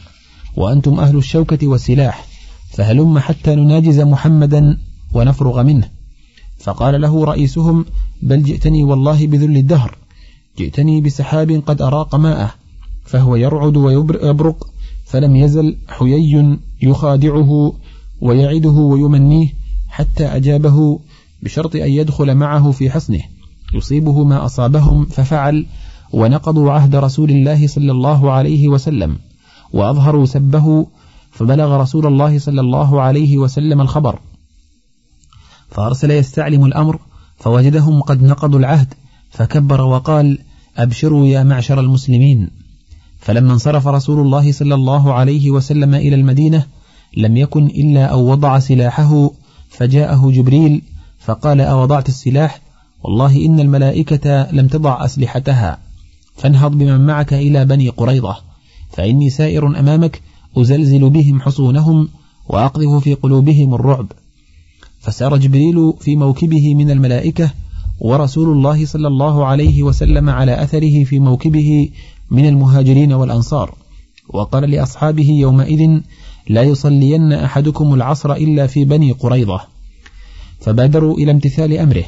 وأنتم 0.56 1.00
أهل 1.00 1.18
الشوكة 1.18 1.68
والسلاح 1.68 2.26
فهلم 2.70 3.20
حتى 3.20 3.56
نناجز 3.56 4.00
محمدا 4.00 4.78
ونفرغ 5.14 5.64
منه. 5.64 5.90
فقال 6.60 7.02
له 7.02 7.26
رئيسهم 7.26 7.86
بل 8.22 8.44
جئتني 8.44 8.84
والله 8.84 9.28
بذل 9.28 9.58
الدهر 9.58 9.98
جئتني 10.58 11.02
بسحاب 11.02 11.52
قد 11.52 11.82
أراق 11.82 12.16
ماءه 12.16 12.52
فهو 13.06 13.36
يرعد 13.36 13.78
ويبرق 13.78 14.68
فلم 15.06 15.36
يزل 15.36 15.78
حيي 15.88 16.58
يخادعه 16.82 17.74
ويعده 18.22 18.70
ويمنيه 18.70 19.54
حتى 19.88 20.26
أجابه 20.26 21.00
بشرط 21.44 21.76
أن 21.76 21.92
يدخل 21.92 22.36
معه 22.36 22.72
في 22.72 22.90
حصنه. 22.90 23.22
يصيبه 23.74 24.24
ما 24.24 24.46
أصابهم 24.46 25.06
ففعل 25.06 25.66
ونقضوا 26.14 26.72
عهد 26.72 26.96
رسول 26.96 27.30
الله 27.30 27.68
صلى 27.68 27.92
الله 27.92 28.32
عليه 28.32 28.68
وسلم 28.68 29.18
وأظهروا 29.74 30.26
سبه 30.26 30.88
فبلغ 31.32 31.82
رسول 31.82 32.06
الله 32.06 32.40
صلى 32.40 32.62
الله 32.62 33.02
عليه 33.02 33.38
وسلم 33.38 33.82
الخبر. 33.82 34.20
فأرسل 35.70 36.12
يستعلم 36.12 36.66
الأمر 36.66 37.00
فوجدهم 37.38 38.02
قد 38.02 38.24
نقضوا 38.24 38.60
العهد 38.60 38.94
فكبر 39.30 39.82
وقال 39.82 40.40
أبشروا 40.78 41.26
يا 41.26 41.44
معشر 41.44 41.80
المسلمين. 41.80 42.50
فلما 43.20 43.54
انصرف 43.54 43.88
رسول 43.88 44.20
الله 44.20 44.52
صلى 44.52 44.76
الله 44.76 45.14
عليه 45.14 45.52
وسلم 45.52 45.96
إلى 45.96 46.16
المدينة 46.16 46.66
لم 47.18 47.38
يكن 47.38 47.66
إلا 47.66 48.06
أو 48.06 48.32
وضع 48.32 48.60
سلاحه 48.60 49.32
فجاءه 49.70 50.32
جبريل 50.32 50.82
فقال 51.20 51.62
أوضعت 51.62 52.10
السلاح؟ 52.10 52.67
والله 53.04 53.46
إن 53.46 53.60
الملائكة 53.60 54.52
لم 54.52 54.68
تضع 54.68 55.06
أسلحتها. 55.06 55.78
فانهض 56.36 56.72
بمن 56.72 57.06
معك 57.06 57.34
إلى 57.34 57.66
بني 57.66 57.90
قريضة 57.90 58.36
فإني 58.92 59.30
سائر 59.30 59.80
أمامك 59.80 60.22
أزلزل 60.58 61.10
بهم 61.10 61.42
حصونهم 61.42 62.10
وأقذف 62.50 63.04
في 63.04 63.14
قلوبهم 63.14 63.74
الرعب. 63.74 64.12
فسار 65.00 65.38
جبريل 65.38 65.94
في 66.00 66.16
موكبه 66.16 66.76
من 66.76 66.92
الملائكة 66.92 67.52
ورسول 68.00 68.50
الله 68.50 68.86
صلى 68.86 69.08
الله 69.08 69.46
عليه 69.46 69.84
وسلم 69.84 70.30
على 70.30 70.64
أثره 70.64 71.04
في 71.04 71.20
موكبه 71.20 71.90
من 72.32 72.48
المهاجرين 72.48 73.14
والأنصار. 73.14 73.76
وقال 74.30 74.72
لأصحابه 74.72 75.30
يومئذ 75.30 76.00
لا 76.50 76.64
يصلين 76.64 77.34
أحدكم 77.34 77.94
العصر 77.94 78.34
إلا 78.34 78.68
في 78.68 78.86
بني 78.86 79.12
قريضة 79.12 79.62
فبادروا 80.60 81.18
إلى 81.18 81.32
امتثال 81.32 81.74
أمره. 81.74 82.04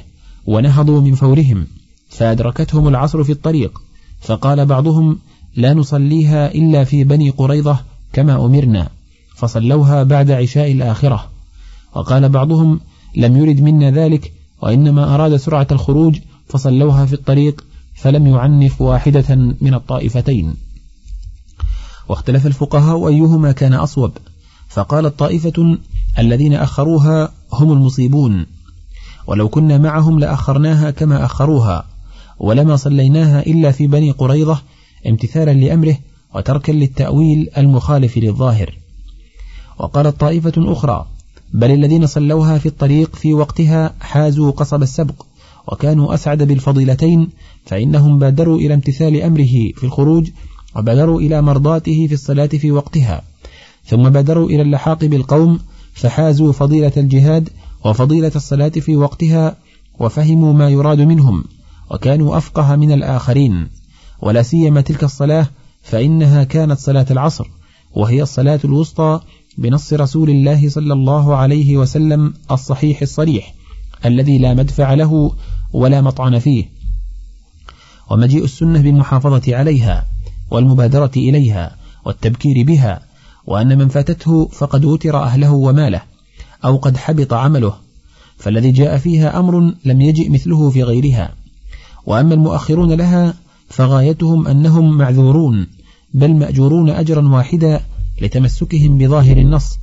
ونهضوا 0.50 1.02
من 1.02 1.16
فورهم 1.16 1.68
فأدركتهم 2.10 2.88
العصر 2.88 3.24
في 3.24 3.32
الطريق 3.32 3.82
فقال 4.22 4.66
بعضهم 4.66 5.20
لا 5.56 5.74
نصليها 5.74 6.52
إلا 6.52 6.84
في 6.84 7.04
بني 7.04 7.30
قريضة 7.30 7.80
كما 8.14 8.46
أمرنا 8.46 8.90
فصلوها 9.36 10.04
بعد 10.04 10.32
عشاء 10.32 10.72
الآخرة. 10.72 11.30
وقال 11.96 12.30
بعضهم 12.30 12.80
لم 13.16 13.38
يرد 13.38 13.62
منا 13.62 13.92
ذلك 13.92 14.34
وإنما 14.62 15.16
أراد 15.16 15.36
سرعة 15.36 15.68
الخروج 15.72 16.20
فصلوها 16.48 17.06
في 17.06 17.14
الطريق 17.14 17.66
فلم 17.96 18.28
يعنف 18.28 18.82
واحدة 18.82 19.36
من 19.62 19.74
الطائفتين. 19.74 20.56
واختلف 22.08 22.46
الفقهاء 22.46 23.08
أيهما 23.08 23.52
كان 23.52 23.74
أصوب 23.74 24.12
فقال 24.70 25.06
الطائفة 25.06 25.78
الذين 26.20 26.54
أخروها 26.54 27.32
هم 27.54 27.72
المصيبون 27.72 28.46
ولو 29.28 29.50
كنا 29.50 29.78
معهم 29.78 30.20
لأخرناها 30.20 30.92
كما 30.92 31.26
أخروها 31.26 31.86
ولما 32.40 32.76
صليناها 32.76 33.42
إلا 33.42 33.72
في 33.72 33.88
بني 33.88 34.12
قريضة 34.12 34.62
امتثالا 35.08 35.52
لأمره 35.52 35.98
وتركا 36.36 36.72
للتأويل 36.72 37.50
المخالف 37.58 38.18
للظاهر. 38.18 38.78
وقالت 39.80 40.20
طائفة 40.20 40.54
أخرى 40.58 41.06
بل 41.54 41.72
الذين 41.72 42.08
صلوها 42.08 42.58
في 42.58 42.66
الطريق 42.66 43.16
في 43.16 43.34
وقتها 43.34 43.94
حازوا 44.02 44.52
قصب 44.52 44.82
السبق 44.82 45.26
وكانوا 45.68 46.14
أسعد 46.14 46.44
بالفضيلتين 46.44 47.30
فإنهم 47.66 48.20
بادروا 48.20 48.58
إلى 48.58 48.74
امتثال 48.74 49.22
أمره 49.22 49.72
في 49.76 49.84
الخروج 49.84 50.30
وبادروا 50.76 51.22
إلى 51.22 51.42
مرضاته 51.42 52.08
في 52.08 52.14
الصلاة 52.14 52.46
في 52.48 52.72
وقتها 52.72 53.22
ثم 53.86 54.10
بادروا 54.10 54.50
إلى 54.50 54.62
اللحاق 54.62 55.06
بالقوم 55.06 55.60
فحازوا 55.94 56.52
فضيلة 56.52 56.92
الجهاد 56.98 57.50
وفضيلة 57.86 58.32
الصلاة 58.36 58.70
في 58.70 58.96
وقتها 58.96 59.56
وفهموا 60.00 60.54
ما 60.54 60.70
يراد 60.70 61.02
منهم 61.02 61.44
وكانوا 61.92 62.38
أفقه 62.38 62.76
من 62.76 62.92
الآخرين 62.92 63.68
ولا 64.22 64.42
سيما 64.42 64.82
تلك 64.82 65.04
الصلاة 65.04 65.48
فإنها 65.84 66.44
كانت 66.44 66.80
صلاة 66.80 67.06
العصر 67.12 67.48
وهي 67.96 68.22
الصلاة 68.22 68.60
الوسطى 68.66 69.20
بنص 69.58 69.94
رسول 69.94 70.30
الله 70.30 70.70
صلى 70.70 70.94
الله 70.94 71.36
عليه 71.36 71.78
وسلم 71.78 72.34
الصحيح 72.52 73.02
الصريح 73.02 73.54
الذي 74.06 74.38
لا 74.38 74.54
مدفع 74.54 74.94
له 74.94 75.32
ولا 75.74 76.02
مطعن 76.02 76.40
فيه. 76.40 76.66
ومجيء 78.12 78.44
السنة 78.44 78.82
بالمحافظة 78.82 79.56
عليها 79.56 80.06
والمبادرة 80.52 81.12
إليها 81.18 81.76
والتبكير 82.06 82.66
بها 82.66 83.02
وأن 83.48 83.78
من 83.78 83.88
فاتته 83.88 84.48
فقد 84.48 84.86
وتر 84.86 85.24
أهله 85.24 85.52
وماله. 85.52 86.02
أو 86.66 86.78
قد 86.78 86.98
حبط 86.98 87.34
عمله 87.34 87.74
فالذي 88.38 88.72
جاء 88.72 88.98
فيها 88.98 89.40
أمر 89.40 89.74
لم 89.86 90.02
يجئ 90.02 90.30
مثله 90.30 90.70
في 90.70 90.84
غيرها. 90.84 91.34
وأما 92.06 92.34
المؤخرون 92.34 92.92
لها 92.94 93.34
فغايتهم 93.70 94.48
أنهم 94.48 94.98
معذورون 94.98 95.68
بل 96.14 96.34
مأجورون 96.34 96.90
أجرا 96.90 97.30
واحدا 97.30 97.82
لتمسكهم 98.22 98.98
بظاهر 98.98 99.38
النص 99.38 99.78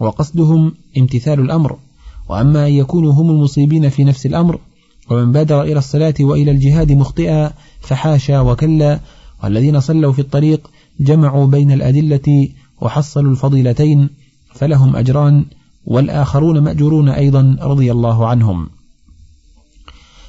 وقصدهم 0.00 0.74
امتثال 0.98 1.40
الأمر. 1.40 1.78
وأما 2.28 2.66
أن 2.66 2.72
يكونوا 2.72 3.12
هم 3.12 3.30
المصيبين 3.30 3.88
في 3.88 4.04
نفس 4.04 4.26
الأمر 4.26 4.58
ومن 5.10 5.32
بادر 5.32 5.62
إلى 5.62 5.78
الصلاة 5.78 6.14
وإلى 6.20 6.50
الجهاد 6.50 6.92
مخطئا 6.92 7.52
فحاشا 7.80 8.40
وكلا 8.40 9.00
والذين 9.44 9.80
صلوا 9.80 10.12
في 10.12 10.18
الطريق 10.18 10.70
جمعوا 11.00 11.46
بين 11.46 11.72
الأدلة 11.72 12.48
وحصلوا 12.80 13.30
الفضيلتين 13.30 14.08
فلهم 14.54 14.96
أجران 14.96 15.44
والآخرون 15.84 16.58
مأجورون 16.58 17.08
أيضا 17.08 17.56
رضي 17.60 17.92
الله 17.92 18.26
عنهم. 18.26 18.70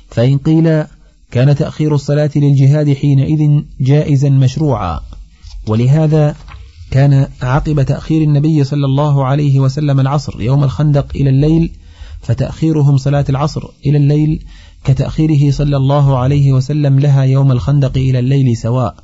فإن 0.10 0.38
قيل 0.38 0.84
كان 1.32 1.56
تأخير 1.56 1.96
الصلاة 1.96 2.32
للجهاد 2.36 2.94
حينئذ 2.94 3.64
جائزا 3.82 4.30
مشروعا 4.30 5.00
ولهذا 5.68 6.36
كان 6.92 7.28
عقب 7.42 7.82
تأخير 7.82 8.22
النبي 8.22 8.64
صلى 8.64 8.86
الله 8.86 9.26
عليه 9.26 9.60
وسلم 9.60 10.00
العصر 10.00 10.42
يوم 10.42 10.64
الخندق 10.64 11.06
إلى 11.16 11.30
الليل 11.30 11.72
فتأخيرهم 12.22 12.98
صلاة 12.98 13.26
العصر 13.30 13.64
إلى 13.86 13.98
الليل 13.98 14.46
كتأخيره 14.84 15.52
صلى 15.52 15.78
الله 15.78 16.18
عليه 16.18 16.52
وسلم 16.52 17.00
لها 17.00 17.24
يوم 17.24 17.52
الخندق 17.52 17.98
إلى 17.98 18.20
الليل 18.20 18.58
سواء 18.58 18.96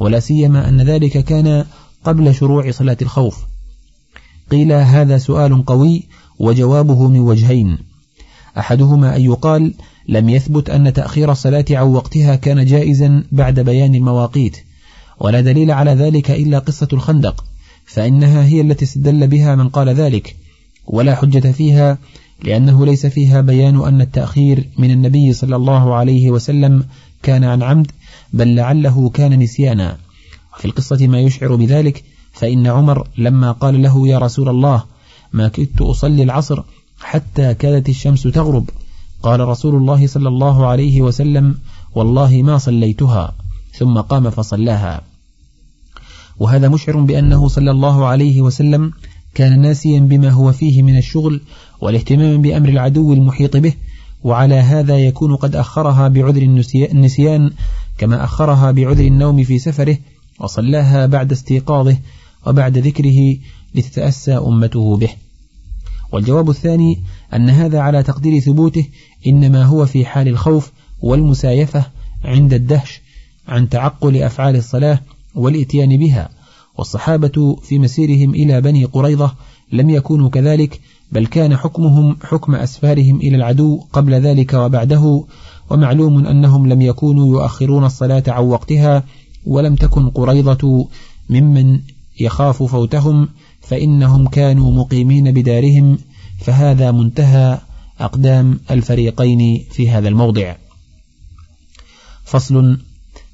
ولا 0.00 0.20
سيما 0.20 0.68
أن 0.68 0.82
ذلك 0.82 1.24
كان 1.24 1.64
قبل 2.04 2.34
شروع 2.34 2.70
صلاة 2.70 2.96
الخوف. 3.02 3.44
قيل 4.52 4.72
هذا 4.72 5.18
سؤال 5.18 5.64
قوي 5.64 6.02
وجوابه 6.38 7.08
من 7.08 7.18
وجهين. 7.18 7.78
أحدهما 8.58 9.16
أن 9.16 9.22
يقال 9.22 9.74
لم 10.08 10.28
يثبت 10.28 10.70
أن 10.70 10.92
تأخير 10.92 11.32
الصلاة 11.32 11.64
عن 11.70 11.86
وقتها 11.86 12.36
كان 12.36 12.66
جائزا 12.66 13.24
بعد 13.32 13.60
بيان 13.60 13.94
المواقيت 13.94 14.56
ولا 15.20 15.40
دليل 15.40 15.70
على 15.70 15.90
ذلك 15.90 16.30
إلا 16.30 16.58
قصة 16.58 16.88
الخندق 16.92 17.44
فإنها 17.86 18.44
هي 18.44 18.60
التي 18.60 18.84
استدل 18.84 19.26
بها 19.26 19.54
من 19.54 19.68
قال 19.68 19.88
ذلك 19.88 20.36
ولا 20.86 21.14
حجة 21.14 21.52
فيها 21.52 21.98
لأنه 22.44 22.86
ليس 22.86 23.06
فيها 23.06 23.40
بيان 23.40 23.84
أن 23.84 24.00
التأخير 24.00 24.68
من 24.78 24.90
النبي 24.90 25.32
صلى 25.32 25.56
الله 25.56 25.94
عليه 25.94 26.30
وسلم 26.30 26.84
كان 27.22 27.44
عن 27.44 27.62
عمد 27.62 27.90
بل 28.32 28.54
لعله 28.54 29.08
كان 29.08 29.38
نسيانا. 29.38 29.98
وفي 30.56 30.64
القصة 30.64 31.06
ما 31.06 31.20
يشعر 31.20 31.56
بذلك 31.56 32.04
فإن 32.32 32.66
عمر 32.66 33.08
لما 33.18 33.52
قال 33.52 33.82
له 33.82 34.08
يا 34.08 34.18
رسول 34.18 34.48
الله 34.48 34.84
ما 35.32 35.48
كدت 35.48 35.82
أصلي 35.82 36.22
العصر 36.22 36.62
حتى 37.00 37.54
كادت 37.54 37.88
الشمس 37.88 38.22
تغرب. 38.22 38.70
قال 39.22 39.40
رسول 39.40 39.74
الله 39.74 40.06
صلى 40.06 40.28
الله 40.28 40.66
عليه 40.66 41.02
وسلم 41.02 41.58
والله 41.94 42.42
ما 42.42 42.58
صليتها. 42.58 43.34
ثم 43.78 44.00
قام 44.00 44.30
فصلاها. 44.30 45.00
وهذا 46.38 46.68
مشعر 46.68 47.00
بأنه 47.00 47.48
صلى 47.48 47.70
الله 47.70 48.06
عليه 48.06 48.40
وسلم 48.40 48.92
كان 49.34 49.60
ناسيا 49.60 50.00
بما 50.00 50.30
هو 50.30 50.52
فيه 50.52 50.82
من 50.82 50.98
الشغل 50.98 51.40
والاهتمام 51.80 52.42
بأمر 52.42 52.68
العدو 52.68 53.12
المحيط 53.12 53.56
به 53.56 53.74
وعلى 54.24 54.54
هذا 54.54 54.98
يكون 54.98 55.36
قد 55.36 55.56
أخرها 55.56 56.08
بعذر 56.08 56.42
النسيان 56.76 57.50
كما 57.98 58.24
أخرها 58.24 58.70
بعذر 58.70 59.04
النوم 59.04 59.44
في 59.44 59.58
سفره 59.58 59.98
وصلاها 60.40 61.06
بعد 61.06 61.32
استيقاظه 61.32 61.96
وبعد 62.46 62.78
ذكره 62.78 63.36
لتتأسى 63.74 64.36
أمته 64.36 64.96
به. 64.96 65.10
والجواب 66.12 66.50
الثاني 66.50 67.02
أن 67.34 67.50
هذا 67.50 67.80
على 67.80 68.02
تقدير 68.02 68.40
ثبوته 68.40 68.86
إنما 69.26 69.64
هو 69.64 69.86
في 69.86 70.04
حال 70.04 70.28
الخوف 70.28 70.72
والمسايفة 71.02 71.84
عند 72.24 72.54
الدهش 72.54 73.00
عن 73.48 73.68
تعقل 73.68 74.22
أفعال 74.22 74.56
الصلاة 74.56 75.00
والإتيان 75.34 75.96
بها 75.96 76.28
والصحابة 76.78 77.56
في 77.62 77.78
مسيرهم 77.78 78.30
إلى 78.34 78.60
بني 78.60 78.84
قريظة 78.84 79.34
لم 79.72 79.90
يكونوا 79.90 80.28
كذلك 80.28 80.80
بل 81.12 81.26
كان 81.26 81.56
حكمهم 81.56 82.16
حكم 82.22 82.54
أسفارهم 82.54 83.16
إلى 83.16 83.36
العدو 83.36 83.80
قبل 83.92 84.14
ذلك 84.14 84.54
وبعده 84.54 85.24
ومعلوم 85.70 86.26
أنهم 86.26 86.68
لم 86.68 86.80
يكونوا 86.80 87.26
يؤخرون 87.26 87.84
الصلاة 87.84 88.22
عن 88.28 88.44
وقتها 88.44 89.04
ولم 89.46 89.74
تكن 89.74 90.10
قريضة 90.10 90.88
ممن 91.30 91.80
يخاف 92.22 92.62
فوتهم 92.62 93.28
فإنهم 93.60 94.28
كانوا 94.28 94.72
مقيمين 94.72 95.32
بدارهم 95.32 95.98
فهذا 96.38 96.90
منتهى 96.90 97.58
أقدام 98.00 98.60
الفريقين 98.70 99.64
في 99.70 99.90
هذا 99.90 100.08
الموضع. 100.08 100.54
فصل 102.24 102.78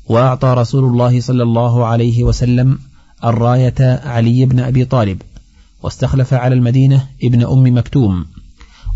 وأعطى 0.08 0.54
رسول 0.58 0.84
الله 0.84 1.20
صلى 1.20 1.42
الله 1.42 1.86
عليه 1.86 2.24
وسلم 2.24 2.78
الراية 3.24 4.00
علي 4.04 4.46
بن 4.46 4.60
أبي 4.60 4.84
طالب 4.84 5.22
واستخلف 5.82 6.34
على 6.34 6.54
المدينة 6.54 7.06
ابن 7.22 7.42
أم 7.42 7.78
مكتوم 7.78 8.26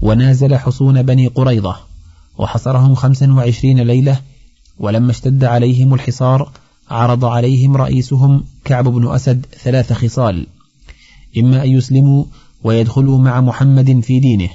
ونازل 0.03 0.57
حصون 0.57 1.03
بني 1.03 1.27
قريضة 1.27 1.77
وحصرهم 2.39 2.95
خمسا 2.95 3.33
وعشرين 3.33 3.81
ليلة 3.81 4.21
ولما 4.79 5.11
اشتد 5.11 5.45
عليهم 5.45 5.95
الحصار 5.95 6.51
عرض 6.93 7.25
عليهم 7.25 7.77
رئيسهم 7.77 8.45
كعب 8.65 8.89
بن 8.89 9.09
أسد 9.09 9.47
ثلاث 9.63 9.93
خصال. 9.93 10.47
إما 11.39 11.65
أن 11.65 11.71
يسلموا 11.71 12.25
ويدخلوا 12.65 13.19
مع 13.19 13.41
محمد 13.41 14.01
في 14.01 14.21
دينه 14.21 14.49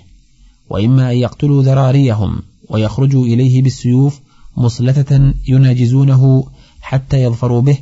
وإما 0.69 1.11
أن 1.11 1.17
يقتلوا 1.17 1.63
ذراريهم 1.63 2.41
ويخرجوا 2.69 3.25
إليه 3.25 3.61
بالسيوف 3.61 4.19
مصلثة 4.57 5.33
يناجزونه 5.47 6.47
حتى 6.81 7.23
يظفروا 7.23 7.61
به 7.61 7.77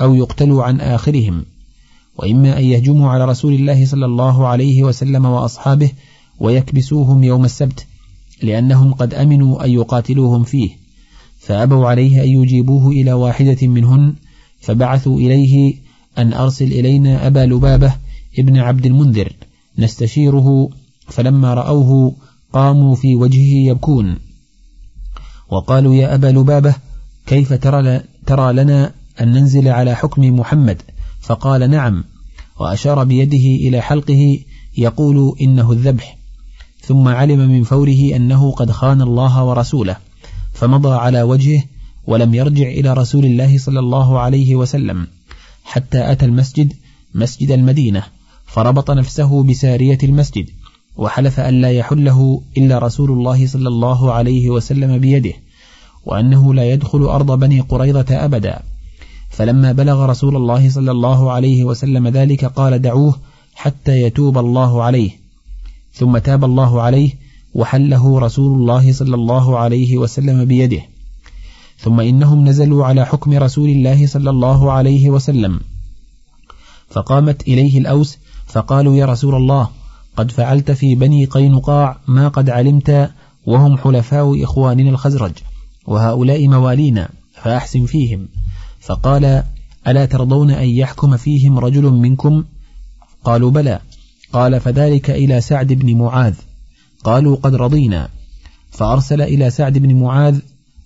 أو 0.00 0.14
يقتلوا 0.14 0.64
عن 0.64 0.80
آخرهم. 0.80 1.44
وإما 2.16 2.58
أن 2.58 2.64
يهجموا 2.64 3.10
على 3.10 3.24
رسول 3.24 3.52
الله 3.54 3.86
صلى 3.86 4.06
الله 4.06 4.46
عليه 4.46 4.82
وسلم 4.82 5.24
وأصحابه 5.24 5.90
ويكبسوهم 6.40 7.24
يوم 7.24 7.44
السبت 7.44 7.86
لأنهم 8.42 8.94
قد 8.94 9.14
أمنوا 9.14 9.64
أن 9.64 9.70
يقاتلوهم 9.70 10.44
فيه. 10.44 10.79
فأبوا 11.40 11.86
عليه 11.88 12.22
أن 12.22 12.28
يجيبوه 12.28 12.88
إلى 12.88 13.12
واحدة 13.12 13.66
منهن 13.66 14.14
فبعثوا 14.60 15.18
إليه 15.18 15.74
أن 16.18 16.32
أرسل 16.32 16.72
إلينا 16.72 17.26
أبا 17.26 17.46
لبابة 17.46 17.94
ابن 18.38 18.58
عبد 18.58 18.86
المنذر 18.86 19.32
نستشيره 19.78 20.70
فلما 21.06 21.54
رأوه 21.54 22.14
قاموا 22.52 22.94
في 22.94 23.16
وجهه 23.16 23.70
يبكون. 23.70 24.18
وقالوا 25.50 25.94
يا 25.94 26.14
أبا 26.14 26.26
لبابة 26.26 26.74
كيف 27.26 27.52
ترى, 27.52 28.00
ترى 28.26 28.52
لنا 28.52 28.92
أن 29.20 29.32
ننزل 29.32 29.68
على 29.68 29.94
حكم 29.94 30.22
محمد؟ 30.22 30.82
فقال 31.20 31.70
نعم. 31.70 32.04
وأشار 32.60 33.04
بيده 33.04 33.68
إلى 33.68 33.80
حلقه 33.80 34.38
يقول 34.78 35.36
إنه 35.40 35.72
الذبح. 35.72 36.16
ثم 36.80 37.08
علم 37.08 37.38
من 37.38 37.62
فوره 37.62 38.16
أنه 38.16 38.50
قد 38.52 38.70
خان 38.70 39.02
الله 39.02 39.44
ورسوله. 39.44 40.09
فمضى 40.60 40.94
على 40.94 41.22
وجهه 41.22 41.62
ولم 42.06 42.34
يرجع 42.34 42.68
إلى 42.68 42.92
رسول 42.92 43.24
الله 43.24 43.58
صلى 43.58 43.78
الله 43.78 44.18
عليه 44.18 44.54
وسلم 44.54 45.06
حتى 45.64 46.12
أتى 46.12 46.24
المسجد 46.24 46.72
مسجد 47.14 47.50
المدينة 47.50 48.02
فربط 48.46 48.90
نفسه 48.90 49.42
بسارية 49.42 49.98
المسجد 50.02 50.46
وحلف 50.96 51.40
أن 51.40 51.60
لا 51.60 51.70
يحله 51.70 52.42
إلا 52.56 52.78
رسول 52.78 53.10
الله 53.10 53.46
صلى 53.46 53.68
الله 53.68 54.12
عليه 54.12 54.50
وسلم 54.50 54.98
بيده 54.98 55.32
وأنه 56.06 56.54
لا 56.54 56.72
يدخل 56.72 57.02
أرض 57.02 57.38
بني 57.38 57.60
قريظة 57.60 58.24
أبدا. 58.24 58.62
فلما 59.30 59.72
بلغ 59.72 60.06
رسول 60.06 60.36
الله 60.36 60.70
صلى 60.70 60.90
الله 60.90 61.32
عليه 61.32 61.64
وسلم 61.64 62.08
ذلك 62.08 62.44
قال 62.44 62.82
دعوه 62.82 63.18
حتى 63.54 64.02
يتوب 64.02 64.38
الله 64.38 64.82
عليه. 64.82 65.10
ثم 65.92 66.18
تاب 66.18 66.44
الله 66.44 66.82
عليه 66.82 67.10
وحله 67.54 68.18
رسول 68.18 68.60
الله 68.60 68.92
صلى 68.92 69.14
الله 69.14 69.58
عليه 69.58 69.98
وسلم 69.98 70.44
بيده. 70.44 70.82
ثم 71.78 72.00
إنهم 72.00 72.48
نزلوا 72.48 72.84
على 72.84 73.06
حكم 73.06 73.32
رسول 73.32 73.68
الله 73.68 74.06
صلى 74.06 74.30
الله 74.30 74.72
عليه 74.72 75.10
وسلم. 75.10 75.60
فقامت 76.90 77.42
إليه 77.48 77.78
الأوس 77.78 78.18
فقالوا 78.46 78.94
يا 78.94 79.06
رسول 79.06 79.34
الله 79.34 79.68
قد 80.16 80.30
فعلت 80.30 80.70
في 80.70 80.94
بني 80.94 81.24
قينقاع 81.24 81.96
ما 82.08 82.28
قد 82.28 82.50
علمت 82.50 83.10
وهم 83.46 83.78
حلفاء 83.78 84.44
إخواننا 84.44 84.90
الخزرج 84.90 85.32
وهؤلاء 85.86 86.48
موالينا 86.48 87.08
فأحسن 87.42 87.86
فيهم. 87.86 88.28
فقال 88.80 89.42
ألا 89.88 90.06
ترضون 90.06 90.50
أن 90.50 90.68
يحكم 90.68 91.16
فيهم 91.16 91.58
رجل 91.58 91.82
منكم؟ 91.82 92.44
قالوا 93.24 93.50
بلى. 93.50 93.80
قال 94.32 94.60
فذلك 94.60 95.10
إلى 95.10 95.40
سعد 95.40 95.72
بن 95.72 95.96
معاذ. 95.98 96.34
قالوا 97.04 97.36
قد 97.36 97.54
رضينا. 97.54 98.08
فأرسل 98.70 99.22
إلى 99.22 99.50
سعد 99.50 99.78
بن 99.78 99.94
معاذ 99.94 100.38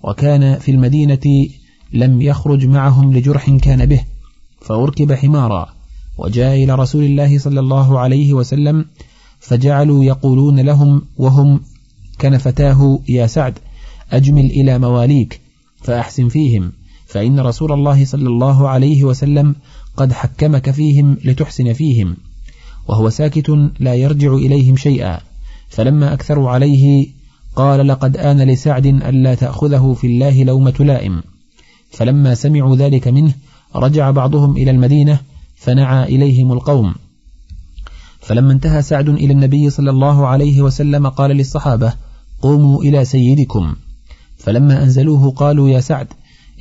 وكان 0.03 0.59
في 0.59 0.71
المدينة 0.71 1.49
لم 1.93 2.23
يخرج 2.23 2.67
معهم 2.67 3.13
لجرح 3.13 3.51
كان 3.51 3.87
به 3.87 4.01
فأركب 4.61 5.13
حمارا. 5.13 5.69
وجاء 6.19 6.65
إلى 6.65 6.75
رسول 6.75 7.05
الله 7.05 7.39
صلى 7.39 7.61
الله 7.61 7.99
عليه 7.99 8.33
وسلم 8.33 8.85
فجعلوا 9.41 10.05
يقولون 10.05 10.61
لهم 10.61 11.03
وهم 11.17 11.61
كنفتاه 12.21 13.01
يا 13.09 13.27
سعد 13.27 13.59
أجمل 14.13 14.45
إلى 14.45 14.79
مواليك 14.79 15.41
فأحسن 15.83 16.29
فيهم. 16.29 16.73
فإن 17.07 17.41
رسول 17.41 17.73
الله 17.73 18.05
صلى 18.05 18.29
الله 18.29 18.69
عليه 18.69 19.05
وسلم 19.05 19.55
قد 19.97 20.13
حكمك 20.13 20.71
فيهم 20.71 21.17
لتحسن 21.25 21.73
فيهم 21.73 22.17
وهو 22.89 23.11
ساكت 23.11 23.51
لا 23.81 23.95
يرجع 23.95 24.35
إليهم 24.35 24.77
شيئا. 24.77 25.21
فلما 25.75 26.13
أكثروا 26.13 26.51
عليه 26.51 27.09
قال 27.57 27.89
لقد 27.89 28.17
آن 28.17 28.43
لسعد 28.43 28.87
ألا 28.87 29.35
تأخذه 29.35 29.97
في 30.01 30.07
الله 30.07 30.45
لومة 30.45 30.75
لائم 30.81 31.23
فلما 31.91 32.35
سمعوا 32.35 32.77
ذلك 32.77 33.09
منه 33.09 33.35
رجع 33.75 34.11
بعضهم 34.11 34.57
إلى 34.57 34.71
المدينة 34.71 35.21
فنعى 35.57 36.05
إليهم 36.05 36.53
القوم. 36.53 36.95
فلما 38.21 38.53
انتهى 38.53 38.83
سعد 38.83 39.09
إلى 39.09 39.33
النبي 39.33 39.71
صلى 39.71 39.91
الله 39.91 40.27
عليه 40.27 40.63
وسلم 40.63 41.09
قال 41.09 41.31
للصحابة 41.31 41.93
قوموا 42.43 42.83
إلى 42.83 43.05
سيدكم. 43.05 43.75
فلما 44.39 44.83
أنزلوه 44.83 45.31
قالوا 45.31 45.69
يا 45.69 45.81
سعد 45.81 46.07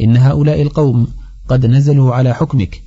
إن 0.02 0.18
هؤلاء 0.18 0.62
القوم 0.62 1.08
قد 1.48 1.66
نزلوا 1.66 2.16
على 2.16 2.34
حكمك. 2.34 2.82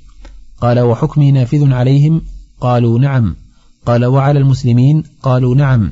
قال 0.61 0.79
وحكمي 0.79 1.31
نافذ 1.31 1.73
عليهم؟ 1.73 2.21
قالوا 2.61 2.99
نعم. 2.99 3.35
قال 3.85 4.05
وعلى 4.05 4.39
المسلمين؟ 4.39 5.03
قالوا 5.23 5.55
نعم. 5.55 5.91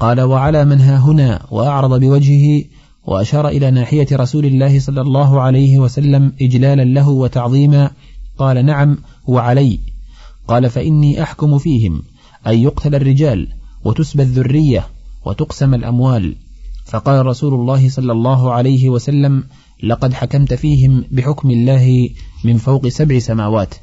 قال 0.00 0.20
وعلى 0.20 0.64
من 0.64 0.80
ها 0.80 0.98
هنا 0.98 1.46
وأعرض 1.50 2.00
بوجهه 2.00 2.64
وأشار 3.06 3.48
إلى 3.48 3.70
ناحية 3.70 4.06
رسول 4.12 4.46
الله 4.46 4.80
صلى 4.80 5.00
الله 5.00 5.40
عليه 5.40 5.78
وسلم 5.78 6.32
إجلالا 6.42 6.84
له 6.84 7.08
وتعظيما 7.08 7.90
قال 8.38 8.66
نعم 8.66 8.98
وعلي. 9.26 9.78
قال 10.48 10.70
فإني 10.70 11.22
أحكم 11.22 11.58
فيهم 11.58 12.02
أن 12.46 12.58
يقتل 12.58 12.94
الرجال 12.94 13.48
وتسبى 13.84 14.22
الذرية 14.22 14.86
وتقسم 15.24 15.74
الأموال. 15.74 16.36
فقال 16.84 17.26
رسول 17.26 17.54
الله 17.54 17.88
صلى 17.88 18.12
الله 18.12 18.52
عليه 18.52 18.88
وسلم 18.88 19.44
لقد 19.82 20.12
حكمت 20.12 20.54
فيهم 20.54 21.04
بحكم 21.10 21.50
الله 21.50 22.08
من 22.44 22.56
فوق 22.56 22.88
سبع 22.88 23.18
سماوات. 23.18 23.74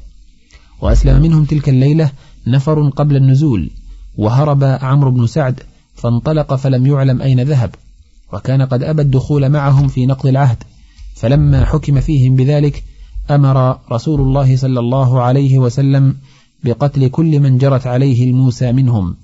وأسلم 0.80 1.22
منهم 1.22 1.44
تلك 1.44 1.68
الليلة 1.68 2.10
نفر 2.46 2.88
قبل 2.88 3.16
النزول 3.16 3.70
وهرب 4.18 4.64
عمرو 4.64 5.10
بن 5.10 5.26
سعد 5.26 5.60
فانطلق 6.02 6.54
فلم 6.54 6.86
يعلم 6.86 7.22
أين 7.22 7.40
ذهب 7.40 7.74
وكان 8.32 8.62
قد 8.62 8.82
أبى 8.82 9.02
الدخول 9.02 9.48
معهم 9.48 9.88
في 9.88 10.06
نقض 10.06 10.26
العهد 10.26 10.62
فلما 11.14 11.64
حكم 11.64 12.00
فيهم 12.00 12.36
بذلك 12.36 12.84
أمر 13.30 13.78
رسول 13.92 14.20
الله 14.20 14.56
صلى 14.56 14.80
الله 14.80 15.22
عليه 15.22 15.58
وسلم 15.58 16.16
بقتل 16.64 17.08
كل 17.08 17.40
من 17.40 17.58
جرت 17.58 17.86
عليه 17.86 18.24
الموسى 18.24 18.72
منهم 18.72 19.16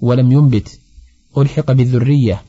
ولم 0.00 0.32
ينبت 0.32 0.78
ألحق 1.38 1.72
بالذرية 1.72 2.42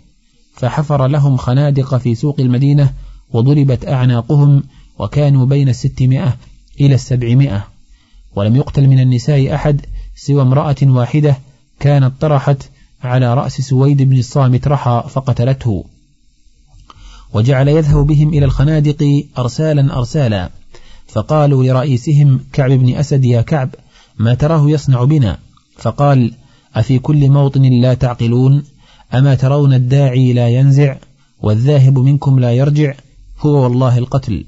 فحفر 0.53 1.07
لهم 1.07 1.37
خنادق 1.37 1.97
في 1.97 2.15
سوق 2.15 2.39
المدينة 2.39 2.93
وضربت 3.33 3.87
أعناقهم 3.87 4.63
وكانوا 4.99 5.45
بين 5.45 5.69
الستمائة 5.69 6.37
إلى 6.81 6.95
السبعمائة 6.95 7.67
ولم 8.35 8.55
يقتل 8.55 8.87
من 8.87 8.99
النساء 8.99 9.55
أحد 9.55 9.85
سوى 10.15 10.41
امرأة 10.41 10.75
واحدة 10.83 11.37
كانت 11.79 12.11
طرحت 12.21 12.69
على 13.05 13.33
رأس 13.33 13.61
سويد 13.61 14.01
بن 14.01 14.17
الصامت 14.17 14.67
رحى 14.67 15.03
فقتلته. 15.09 15.85
وجعل 17.33 17.67
يذهب 17.67 18.07
بهم 18.07 18.29
إلى 18.29 18.45
الخنادق 18.45 19.23
أرسالا 19.37 19.97
أرسالا. 19.97 20.49
فقالوا 21.07 21.63
لرئيسهم 21.63 22.39
كعب 22.53 22.71
بن 22.71 22.95
أسد 22.95 23.25
يا 23.25 23.41
كعب 23.41 23.75
ما 24.19 24.33
تراه 24.33 24.69
يصنع 24.69 25.03
بنا؟ 25.03 25.37
فقال 25.77 26.33
أفي 26.75 26.99
كل 26.99 27.29
موطن 27.29 27.61
لا 27.61 27.93
تعقلون؟ 27.93 28.63
أما 29.13 29.35
ترون 29.35 29.73
الداعي 29.73 30.33
لا 30.33 30.49
ينزع 30.49 30.95
والذاهب 31.41 31.99
منكم 31.99 32.39
لا 32.39 32.53
يرجع؟ 32.53 32.93
هو 33.39 33.63
والله 33.63 33.97
القتل. 33.97 34.45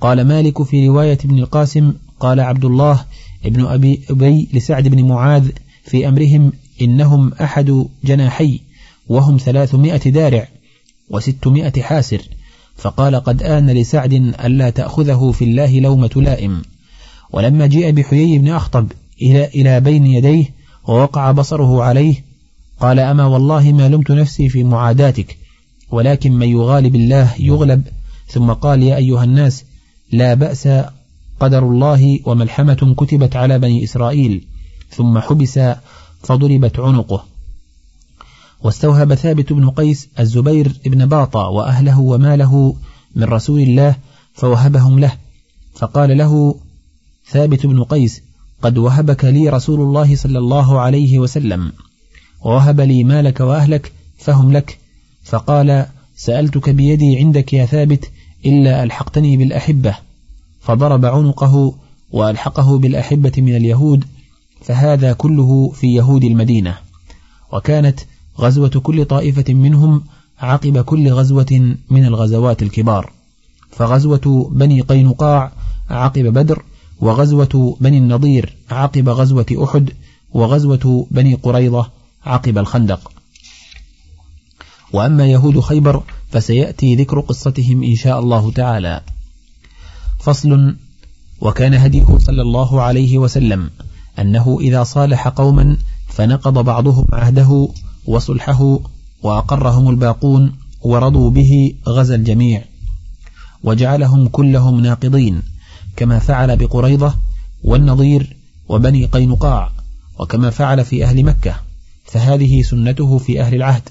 قال 0.00 0.24
مالك 0.28 0.62
في 0.62 0.88
رواية 0.88 1.18
ابن 1.24 1.38
القاسم 1.38 1.92
قال 2.20 2.40
عبد 2.40 2.64
الله 2.64 3.04
ابن 3.44 3.66
أبي 3.66 4.00
أبي 4.10 4.48
لسعد 4.52 4.88
بن 4.88 5.04
معاذ 5.04 5.48
في 5.84 6.08
أمرهم 6.08 6.52
إنهم 6.82 7.32
أحد 7.34 7.86
جناحي 8.04 8.60
وهم 9.08 9.36
ثلاثمائة 9.36 10.10
دارع 10.10 10.48
وستمائة 11.10 11.82
حاسر 11.82 12.22
فقال 12.76 13.16
قد 13.16 13.42
آن 13.42 13.70
لسعد 13.70 14.12
ألا 14.44 14.70
تأخذه 14.70 15.30
في 15.30 15.44
الله 15.44 15.80
لومة 15.80 16.10
لائم. 16.16 16.62
ولما 17.32 17.66
جيء 17.66 17.90
بحيي 17.90 18.38
بن 18.38 18.48
أخطب 18.48 18.92
إلى, 19.22 19.44
إلى 19.44 19.80
بين 19.80 20.06
يديه 20.06 20.44
ووقع 20.88 21.30
بصره 21.30 21.82
عليه 21.82 22.24
قال 22.80 22.98
أما 22.98 23.26
والله 23.26 23.72
ما 23.72 23.88
لمت 23.88 24.10
نفسي 24.10 24.48
في 24.48 24.64
معاداتك 24.64 25.38
ولكن 25.90 26.32
من 26.32 26.48
يغالب 26.48 26.94
الله 26.94 27.34
يغلب. 27.38 27.82
ثم 28.28 28.52
قال 28.52 28.82
يا 28.82 28.96
أيها 28.96 29.24
الناس 29.24 29.64
لا 30.12 30.34
بأس 30.34 30.68
قدر 31.40 31.68
الله 31.68 32.20
وملحمة 32.26 32.94
كتبت 32.98 33.36
على 33.36 33.58
بني 33.58 33.84
إسرائيل. 33.84 34.44
ثم 34.90 35.18
حبس 35.18 35.60
فضربت 36.22 36.80
عنقه. 36.80 37.24
واستوهب 38.62 39.14
ثابت 39.14 39.52
بن 39.52 39.70
قيس 39.70 40.08
الزبير 40.20 40.72
بن 40.86 41.06
باطا 41.06 41.48
وأهله 41.48 42.00
وماله 42.00 42.76
من 43.16 43.24
رسول 43.24 43.60
الله 43.60 43.96
فوهبهم 44.34 44.98
له. 44.98 45.12
فقال 45.74 46.18
له 46.18 46.54
ثابت 47.30 47.66
بن 47.66 47.84
قيس 47.84 48.22
قد 48.62 48.78
وهبك 48.78 49.24
لي 49.24 49.48
رسول 49.48 49.80
الله 49.80 50.16
صلى 50.16 50.38
الله 50.38 50.80
عليه 50.80 51.18
وسلم. 51.18 51.72
ووهب 52.44 52.80
لي 52.80 53.04
مالك 53.04 53.40
وأهلك 53.40 53.92
فهم 54.18 54.52
لك. 54.52 54.78
فقال 55.24 55.86
سألتك 56.16 56.70
بيدي 56.70 57.18
عندك 57.18 57.52
يا 57.52 57.66
ثابت 57.66 58.10
إلا 58.46 58.82
ألحقتني 58.82 59.36
بالأحبة. 59.36 59.96
فضرب 60.60 61.04
عنقه 61.04 61.74
وألحقه 62.12 62.78
بالأحبة 62.78 63.32
من 63.38 63.56
اليهود 63.56 64.04
فهذا 64.64 65.12
كله 65.12 65.70
في 65.70 65.94
يهود 65.94 66.24
المدينة. 66.24 66.78
وكانت 67.52 68.00
غزوة 68.38 68.68
كل 68.68 69.04
طائفة 69.04 69.54
منهم 69.54 70.04
عقب 70.38 70.78
كل 70.78 71.12
غزوة 71.12 71.76
من 71.90 72.04
الغزوات 72.04 72.62
الكبار. 72.62 73.12
فغزوة 73.70 74.50
بني 74.52 74.80
قينقاع 74.80 75.52
عقب 75.90 76.22
بدر 76.22 76.62
وغزوة 77.00 77.76
بني 77.80 77.98
النضير 77.98 78.56
عقب 78.70 79.08
غزوة 79.08 79.46
أحد 79.64 79.90
وغزوة 80.32 81.06
بني 81.10 81.34
قريضة 81.34 81.90
عقب 82.26 82.58
الخندق. 82.58 83.12
وأما 84.92 85.26
يهود 85.26 85.60
خيبر 85.60 86.02
فسيأتي 86.30 86.94
ذكر 86.94 87.20
قصتهم 87.20 87.82
إن 87.82 87.96
شاء 87.96 88.20
الله 88.20 88.50
تعالى. 88.50 89.00
فصل 90.20 90.76
وكان 91.40 91.74
هديه 91.74 92.18
صلى 92.18 92.42
الله 92.42 92.80
عليه 92.80 93.18
وسلم. 93.18 93.70
أنه 94.18 94.58
إذا 94.60 94.84
صالح 94.84 95.28
قوما 95.28 95.76
فنقض 96.08 96.64
بعضهم 96.64 97.06
عهده 97.12 97.68
وصلحه 98.06 98.78
وأقرهم 99.22 99.90
الباقون 99.90 100.52
ورضوا 100.82 101.30
به 101.30 101.74
غزا 101.88 102.14
الجميع 102.14 102.64
وجعلهم 103.64 104.28
كلهم 104.28 104.80
ناقضين 104.80 105.42
كما 105.96 106.18
فعل 106.18 106.56
بقريضة 106.56 107.14
والنظير 107.64 108.36
وبني 108.68 109.04
قينقاع 109.06 109.70
وكما 110.18 110.50
فعل 110.50 110.84
في 110.84 111.04
أهل 111.04 111.24
مكة 111.24 111.54
فهذه 112.04 112.62
سنته 112.62 113.18
في 113.18 113.40
أهل 113.40 113.54
العهد. 113.54 113.88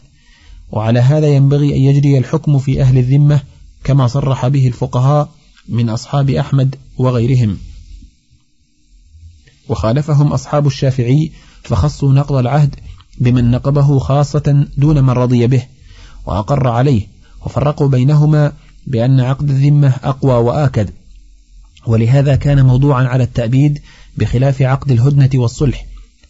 وعلى 0.72 1.00
هذا 1.00 1.28
ينبغي 1.28 1.76
أن 1.76 1.82
يجري 1.82 2.18
الحكم 2.18 2.60
في 2.60 2.82
أهل 2.82 2.98
الذمة 2.98 3.40
كما 3.84 4.08
صرح 4.08 4.48
به 4.48 4.68
الفقهاء 4.68 5.30
من 5.70 5.90
أصحاب 5.90 6.30
أحمد 6.30 6.76
وغيرهم. 6.98 7.58
وخالفهم 9.72 10.34
أصحاب 10.34 10.68
الشافعي 10.68 11.32
فخصوا 11.64 12.14
نقض 12.14 12.36
العهد 12.36 12.76
بمن 13.20 13.52
نقضه 13.52 14.00
خاصة 14.00 14.68
دون 14.78 15.04
من 15.04 15.10
رضي 15.10 15.48
به 15.48 15.64
وأقر 16.26 16.68
عليه 16.68 17.08
وفرقوا 17.46 17.88
بينهما 17.88 18.54
بأن 18.88 19.20
عقد 19.20 19.50
الذمة 19.50 19.94
أقوى 20.04 20.34
وآكد. 20.34 20.90
ولهذا 21.88 22.36
كان 22.36 22.66
موضوعا 22.66 23.04
على 23.04 23.24
التأبيد 23.24 23.80
بخلاف 24.18 24.62
عقد 24.62 24.92
الهدنة 24.92 25.30
والصلح. 25.36 25.86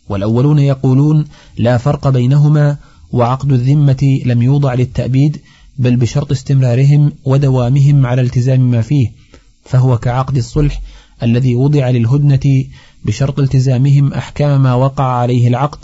والأولون 0.09 0.59
يقولون 0.59 1.25
لا 1.57 1.77
فرق 1.77 2.07
بينهما 2.09 2.77
وعقد 3.11 3.51
الذمة 3.51 4.21
لم 4.25 4.41
يوضع 4.41 4.73
للتأبيد 4.73 5.41
بل 5.77 5.95
بشرط 5.95 6.31
استمرارهم 6.31 7.11
ودوامهم 7.25 8.05
على 8.05 8.21
التزام 8.21 8.71
ما 8.71 8.81
فيه 8.81 9.11
فهو 9.65 9.97
كعقد 9.97 10.37
الصلح 10.37 10.81
الذي 11.23 11.55
وضع 11.55 11.89
للهدنة 11.89 12.65
بشرط 13.06 13.39
التزامهم 13.39 14.14
أحكام 14.14 14.64
ما 14.64 14.74
وقع 14.74 15.04
عليه 15.04 15.47
العقد. 15.47 15.78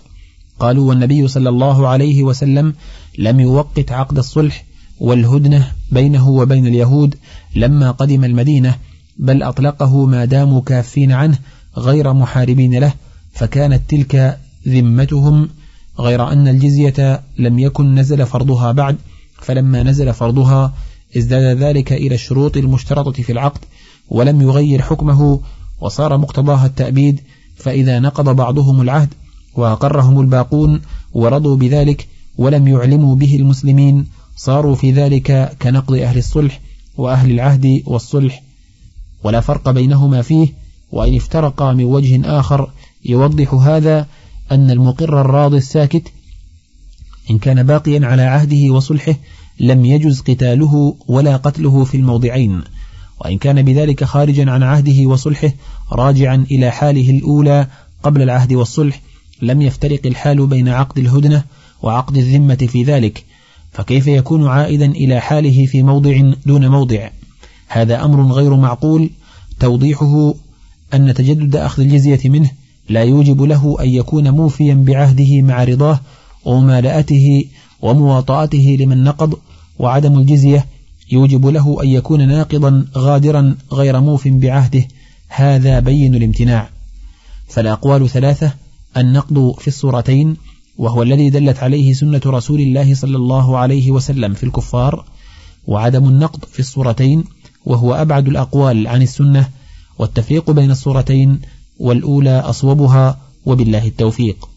قالوا 0.59 0.89
والنبي 0.89 1.28
صلى 1.28 1.49
الله 1.49 1.88
عليه 1.88 2.24
وسلم 2.24 2.74
لم 3.18 3.39
يوقت 3.39 3.91
عقد 3.91 4.18
الصلح 4.18 4.65
والهدنة 4.99 5.72
بينه 5.91 6.30
وبين 6.30 6.68
اليهود 6.68 7.15
لما 7.55 7.91
قدم 7.91 8.24
المدينة 8.24 8.76
بل 9.18 9.43
أطلقه 9.43 10.05
ما 10.05 10.26
داموا 10.26 10.61
كافين 10.61 11.11
عنه 11.11 11.39
غير 11.78 12.13
محاربين 12.13 12.80
له 12.80 12.93
فكانت 13.34 13.89
تلك 13.89 14.38
ذمتهم. 14.68 15.49
غير 15.99 16.32
أن 16.32 16.47
الجزية 16.47 17.22
لم 17.39 17.59
يكن 17.59 17.95
نزل 17.95 18.26
فرضها 18.26 18.72
بعد 18.72 18.95
فلما 19.41 19.84
نزل 19.84 20.13
فرضها 20.13 20.74
ازداد 21.18 21.57
ذلك 21.57 21.93
إلى 21.93 22.15
الشروط 22.15 22.57
المشترطة 22.57 23.24
في 23.24 23.32
العقد 23.32 23.59
ولم 24.09 24.41
يغير 24.41 24.82
حكمه 24.82 25.39
وصار 25.82 26.17
مقتضاها 26.17 26.65
التأبيد 26.65 27.21
فإذا 27.55 27.99
نقض 27.99 28.36
بعضهم 28.36 28.82
العهد 28.82 29.13
وأقرهم 29.55 30.21
الباقون 30.21 30.82
ورضوا 31.13 31.55
بذلك 31.55 32.07
ولم 32.38 32.67
يعلموا 32.67 33.15
به 33.15 33.36
المسلمين 33.36 34.07
صاروا 34.36 34.75
في 34.75 34.91
ذلك 34.91 35.57
كنقض 35.61 35.93
أهل 35.93 36.17
الصلح 36.17 36.61
وأهل 36.97 37.32
العهد 37.32 37.84
والصلح. 37.86 38.43
ولا 39.23 39.41
فرق 39.41 39.69
بينهما 39.69 40.21
فيه 40.21 40.53
وإن 40.91 41.15
افترقا 41.15 41.73
من 41.73 41.84
وجه 41.84 42.39
آخر 42.39 42.71
يوضح 43.05 43.53
هذا 43.53 44.07
أن 44.51 44.71
المقر 44.71 45.21
الراضي 45.21 45.57
الساكت 45.57 46.07
إن 47.32 47.38
كان 47.38 47.63
باقيا 47.63 48.05
على 48.05 48.21
عهده 48.21 48.73
وصلحه 48.73 49.15
لم 49.59 49.86
يجز 49.86 50.21
قتاله 50.21 50.95
ولا 51.07 51.38
قتله 51.38 51.84
في 51.84 51.97
الموضعين. 51.97 52.61
وإن 53.20 53.38
كان 53.38 53.61
بذلك 53.61 54.03
خارجا 54.03 54.51
عن 54.51 54.63
عهده 54.63 55.05
وصلحه 55.05 55.51
راجعا 55.91 56.45
إلى 56.51 56.72
حاله 56.72 57.09
الأولى 57.09 57.68
قبل 58.03 58.22
العهد 58.22 58.53
والصلح 58.53 59.01
لم 59.41 59.61
يفترق 59.61 60.01
الحال 60.05 60.47
بين 60.47 60.70
عقد 60.70 60.97
الهدنة 60.97 61.43
وعقد 61.82 62.18
الذمة 62.18 62.55
في 62.55 62.84
ذلك. 62.84 63.24
فكيف 63.72 64.07
يكون 64.07 64.47
عائدا 64.47 64.86
إلى 64.86 65.20
حاله 65.20 65.65
في 65.65 65.84
موضع 65.84 66.32
دون 66.45 66.68
موضع؟ 66.68 67.09
هذا 67.68 68.05
أمر 68.05 68.32
غير 68.32 68.55
معقول. 68.55 69.09
توضيحه 69.59 70.34
أن 70.93 71.13
تجدد 71.13 71.55
أخذ 71.55 71.82
الجزية 71.82 72.30
منه 72.30 72.51
لا 72.89 73.03
يوجب 73.03 73.41
له 73.41 73.78
أن 73.80 73.89
يكون 73.89 74.30
موفيا 74.30 74.74
بعهده 74.74 75.41
مع 75.41 75.63
رضاه 75.63 75.99
وممالأته 76.45 77.45
ومواطأته 77.82 78.78
لمن 78.80 79.03
نقض 79.03 79.34
وعدم 79.80 80.20
الجزية 80.20 80.65
يوجب 81.11 81.47
له 81.47 81.83
أن 81.83 81.87
يكون 81.87 82.27
ناقضا 82.27 82.85
غادرا 82.97 83.55
غير 83.73 83.99
موف 83.99 84.27
بعهده. 84.27 84.87
هذا 85.27 85.79
بين 85.79 86.15
الامتناع. 86.15 86.69
فالأقوال 87.47 88.09
ثلاثة. 88.09 88.53
النقض 88.97 89.55
في 89.59 89.67
الصورتين 89.67 90.37
وهو 90.77 91.03
الذي 91.03 91.29
دلت 91.29 91.63
عليه 91.63 91.93
سنة 91.93 92.21
رسول 92.25 92.61
الله 92.61 92.93
صلى 92.93 93.17
الله 93.17 93.57
عليه 93.57 93.91
وسلم 93.91 94.33
في 94.33 94.43
الكفار 94.43 95.05
وعدم 95.67 96.07
النقض 96.07 96.45
في 96.45 96.59
الصورتين 96.59 97.23
وهو 97.65 97.93
أبعد 97.93 98.27
الأقوال 98.27 98.87
عن 98.87 99.01
السنة 99.01 99.49
والتفريق 99.99 100.51
بين 100.51 100.71
الصورتين 100.71 101.39
والأولى 101.79 102.39
أصوبها 102.39 103.17
وبالله 103.45 103.87
التوفيق. 103.87 104.49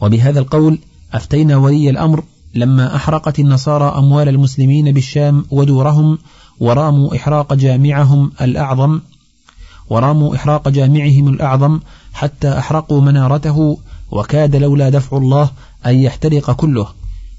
وبهذا 0.00 0.40
القول 0.40 0.78
أفتينا 1.12 1.56
ولي 1.56 1.90
الأمر 1.90 2.24
لما 2.58 2.96
أحرقت 2.96 3.38
النصارى 3.38 3.98
أموال 3.98 4.28
المسلمين 4.28 4.92
بالشام 4.92 5.44
ودورهم 5.50 6.18
وراموا 6.60 7.16
إحراق 7.16 7.54
جامعهم 7.54 8.32
الأعظم 8.40 9.00
وراموا 9.90 10.36
إحراق 10.36 10.68
جامعهم 10.68 11.28
الأعظم 11.28 11.80
حتى 12.12 12.58
أحرقوا 12.58 13.00
منارته 13.00 13.78
وكاد 14.10 14.56
لولا 14.56 14.88
دفع 14.90 15.16
الله 15.16 15.50
أن 15.86 15.94
يحترق 15.94 16.52
كله. 16.52 16.86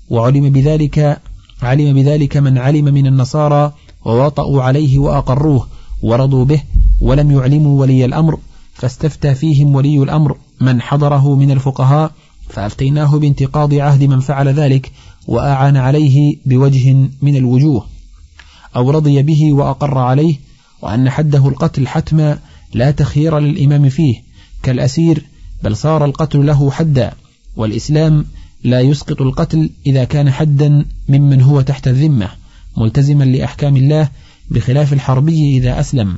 وعلم 0.10 0.50
بذلك 0.50 1.22
علم 1.62 1.94
بذلك 1.94 2.38
من 2.38 2.58
علم 2.58 2.86
من 2.86 3.08
النصارى 3.08 3.74
ووطأوا 4.06 4.64
عليه 4.64 4.98
وأقروه 5.00 5.68
ورضوا 6.02 6.46
به 6.46 6.62
ولم 7.02 7.32
يعلموا 7.32 7.82
ولي 7.82 8.06
الأمر 8.06 8.40
فاستفتى 8.74 9.36
فيهم 9.36 9.76
ولي 9.76 10.04
الأمر 10.04 10.38
من 10.62 10.82
حضره 10.82 11.36
من 11.36 11.52
الفقهاء 11.52 12.12
فأفتيناه 12.50 13.18
بانتقاض 13.18 13.74
عهد 13.74 14.04
من 14.04 14.20
فعل 14.20 14.48
ذلك 14.48 14.92
وأعان 15.30 15.78
عليه 15.78 16.36
بوجه 16.46 16.94
من 17.22 17.36
الوجوه 17.36 17.88
أو 18.76 18.92
رضي 18.92 19.22
به 19.24 19.54
وأقر 19.54 19.98
عليه 19.98 20.36
وأن 20.82 21.10
حده 21.10 21.48
القتل 21.48 21.88
حتما 21.88 22.40
لا 22.74 22.92
تخيير 22.92 23.40
للإمام 23.40 23.90
فيه 23.90 24.24
كالأسير 24.64 25.26
بل 25.64 25.78
صار 25.78 26.06
القتل 26.06 26.46
له 26.46 26.72
حدا 26.72 27.14
والإسلام 27.56 28.26
لا 28.64 28.82
يسقط 28.82 29.22
القتل 29.22 29.70
إذا 29.86 30.04
كان 30.04 30.32
حدا 30.32 30.86
ممن 31.10 31.42
هو 31.42 31.62
تحت 31.62 31.88
الذمة 31.88 32.30
ملتزما 32.78 33.24
لأحكام 33.24 33.78
الله 33.78 34.10
بخلاف 34.52 34.94
الحربي 34.94 35.58
إذا 35.58 35.80
أسلم. 35.80 36.18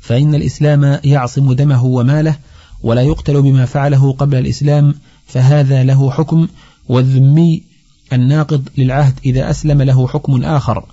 فإن 0.00 0.34
الإسلام 0.34 1.00
يعصم 1.04 1.52
دمه 1.52 1.84
وماله 1.84 2.36
ولا 2.82 3.02
يقتل 3.02 3.42
بما 3.42 3.64
فعله 3.64 4.12
قبل 4.12 4.38
الإسلام 4.38 4.94
فهذا 5.26 5.84
له 5.84 6.10
حكم 6.10 6.48
والذمي 6.88 7.62
الناقض 8.12 8.68
للعهد 8.78 9.14
إذا 9.24 9.50
أسلم 9.50 9.82
له 9.82 10.08
حكم 10.08 10.44
آخر 10.44 10.84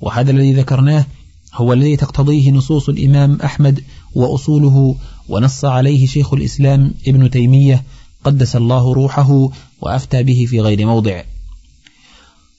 وهذا 0.00 0.30
الذي 0.30 0.52
ذكرناه 0.52 1.06
هو 1.54 1.72
الذي 1.72 1.96
تقتضيه 1.96 2.50
نصوص 2.50 2.88
الإمام 2.88 3.38
أحمد 3.44 3.84
وأصوله 4.14 4.96
ونص 5.28 5.64
عليه 5.64 6.06
شيخ 6.06 6.34
الإسلام 6.34 6.94
ابن 7.06 7.30
تيمية 7.30 7.84
قدس 8.24 8.56
الله 8.56 8.92
روحه 8.92 9.48
وأفتى 9.80 10.22
به 10.22 10.46
في 10.48 10.60
غير 10.60 10.86
موضع. 10.86 11.22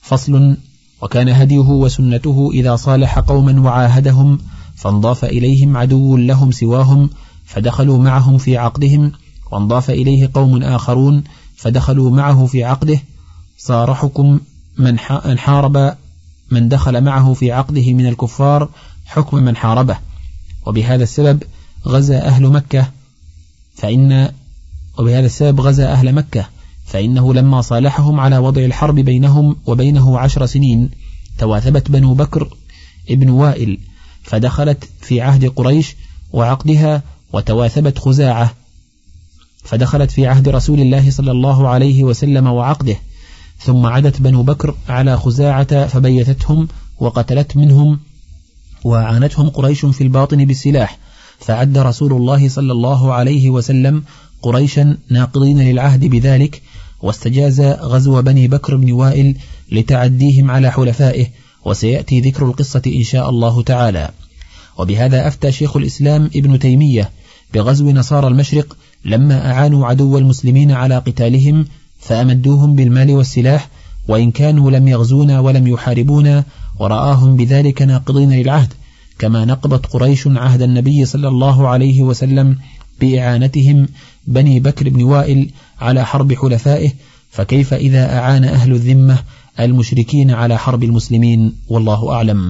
فصل 0.02 0.56
وكان 1.02 1.28
هديه 1.28 1.58
وسنته 1.58 2.50
إذا 2.52 2.76
صالح 2.76 3.18
قوما 3.18 3.60
وعاهدهم 3.60 4.38
فانضاف 4.76 5.24
إليهم 5.24 5.76
عدو 5.76 6.16
لهم 6.16 6.50
سواهم 6.52 7.10
فدخلوا 7.44 7.98
معهم 7.98 8.38
في 8.38 8.56
عقدهم 8.56 9.12
وانضاف 9.52 9.90
إليه 9.90 10.30
قوم 10.34 10.62
آخرون 10.62 11.24
فدخلوا 11.56 12.10
معه 12.10 12.46
في 12.46 12.64
عقده 12.64 13.00
صار 13.62 13.94
حكم 13.94 14.40
من 14.78 14.98
حارب 15.38 15.96
من 16.50 16.68
دخل 16.68 17.00
معه 17.00 17.32
في 17.32 17.52
عقده 17.52 17.92
من 17.92 18.06
الكفار 18.06 18.68
حكم 19.06 19.36
من 19.36 19.56
حاربه. 19.56 19.98
وبهذا 20.66 21.02
السبب 21.02 21.42
غزا 21.86 22.26
أهل 22.26 22.48
مكة 22.48 22.90
فإن 23.74 24.32
وبهذا 24.98 25.26
السبب 25.26 25.60
غزا 25.60 25.92
أهل 25.92 26.12
مكة 26.12 26.46
فإنه 26.84 27.34
لما 27.34 27.60
صالحهم 27.60 28.20
على 28.20 28.38
وضع 28.38 28.62
الحرب 28.62 28.94
بينهم 28.94 29.56
وبينه 29.66 30.18
عشر 30.18 30.46
سنين 30.46 30.90
تواثبت 31.38 31.90
بنو 31.90 32.14
بكر 32.14 32.48
ابن 33.10 33.30
وائل 33.30 33.78
فدخلت 34.22 34.88
في 35.00 35.20
عهد 35.20 35.44
قريش 35.46 35.96
وعقدها 36.32 37.02
وتواثبت 37.32 37.98
خزاعة 37.98 38.54
فدخلت 39.64 40.10
في 40.10 40.26
عهد 40.26 40.48
رسول 40.48 40.80
الله 40.80 41.10
صلى 41.10 41.30
الله 41.30 41.68
عليه 41.68 42.04
وسلم 42.04 42.46
وعقده. 42.46 42.96
ثم 43.60 43.86
عدت 43.86 44.20
بنو 44.20 44.42
بكر 44.42 44.74
على 44.88 45.16
خزاعة 45.16 45.86
فبيتتهم 45.86 46.68
وقتلت 46.98 47.56
منهم 47.56 48.00
وعانتهم 48.84 49.48
قريش 49.48 49.86
في 49.86 50.00
الباطن 50.00 50.44
بالسلاح 50.44 50.98
فعد 51.38 51.78
رسول 51.78 52.12
الله 52.12 52.48
صلى 52.48 52.72
الله 52.72 53.12
عليه 53.12 53.50
وسلم 53.50 54.02
قريشا 54.42 54.96
ناقضين 55.10 55.60
للعهد 55.60 56.04
بذلك 56.04 56.62
واستجاز 57.02 57.60
غزو 57.60 58.22
بني 58.22 58.48
بكر 58.48 58.76
بن 58.76 58.92
وائل 58.92 59.36
لتعديهم 59.72 60.50
على 60.50 60.72
حلفائه 60.72 61.26
وسيأتي 61.64 62.20
ذكر 62.20 62.44
القصة 62.46 62.82
إن 62.86 63.02
شاء 63.02 63.30
الله 63.30 63.62
تعالى. 63.62 64.10
وبهذا 64.78 65.28
أفتى 65.28 65.52
شيخ 65.52 65.76
الإسلام 65.76 66.30
ابن 66.36 66.58
تيمية 66.58 67.10
بغزو 67.54 67.90
نصارى 67.90 68.26
المشرق 68.26 68.76
لما 69.04 69.52
أعانوا 69.52 69.86
عدو 69.86 70.18
المسلمين 70.18 70.70
على 70.70 70.98
قتالهم 70.98 71.66
فأمدوهم 72.00 72.74
بالمال 72.74 73.10
والسلاح 73.10 73.68
وإن 74.08 74.30
كانوا 74.30 74.70
لم 74.70 74.88
يغزونا 74.88 75.40
ولم 75.40 75.66
يحاربونا 75.66 76.44
ورآهم 76.78 77.36
بذلك 77.36 77.82
ناقضين 77.82 78.32
للعهد 78.32 78.72
كما 79.18 79.44
نقضت 79.44 79.86
قريش 79.86 80.26
عهد 80.26 80.62
النبي 80.62 81.04
صلى 81.04 81.28
الله 81.28 81.68
عليه 81.68 82.02
وسلم 82.02 82.56
بإعانتهم 83.00 83.88
بني 84.26 84.60
بكر 84.60 84.88
بن 84.88 85.02
وائل 85.02 85.50
على 85.80 86.06
حرب 86.06 86.34
حلفائه 86.34 86.90
فكيف 87.30 87.74
إذا 87.74 88.18
أعان 88.18 88.44
أهل 88.44 88.72
الذمة 88.72 89.18
المشركين 89.60 90.30
على 90.30 90.58
حرب 90.58 90.84
المسلمين؟ 90.84 91.52
والله 91.68 92.12
أعلم. 92.12 92.40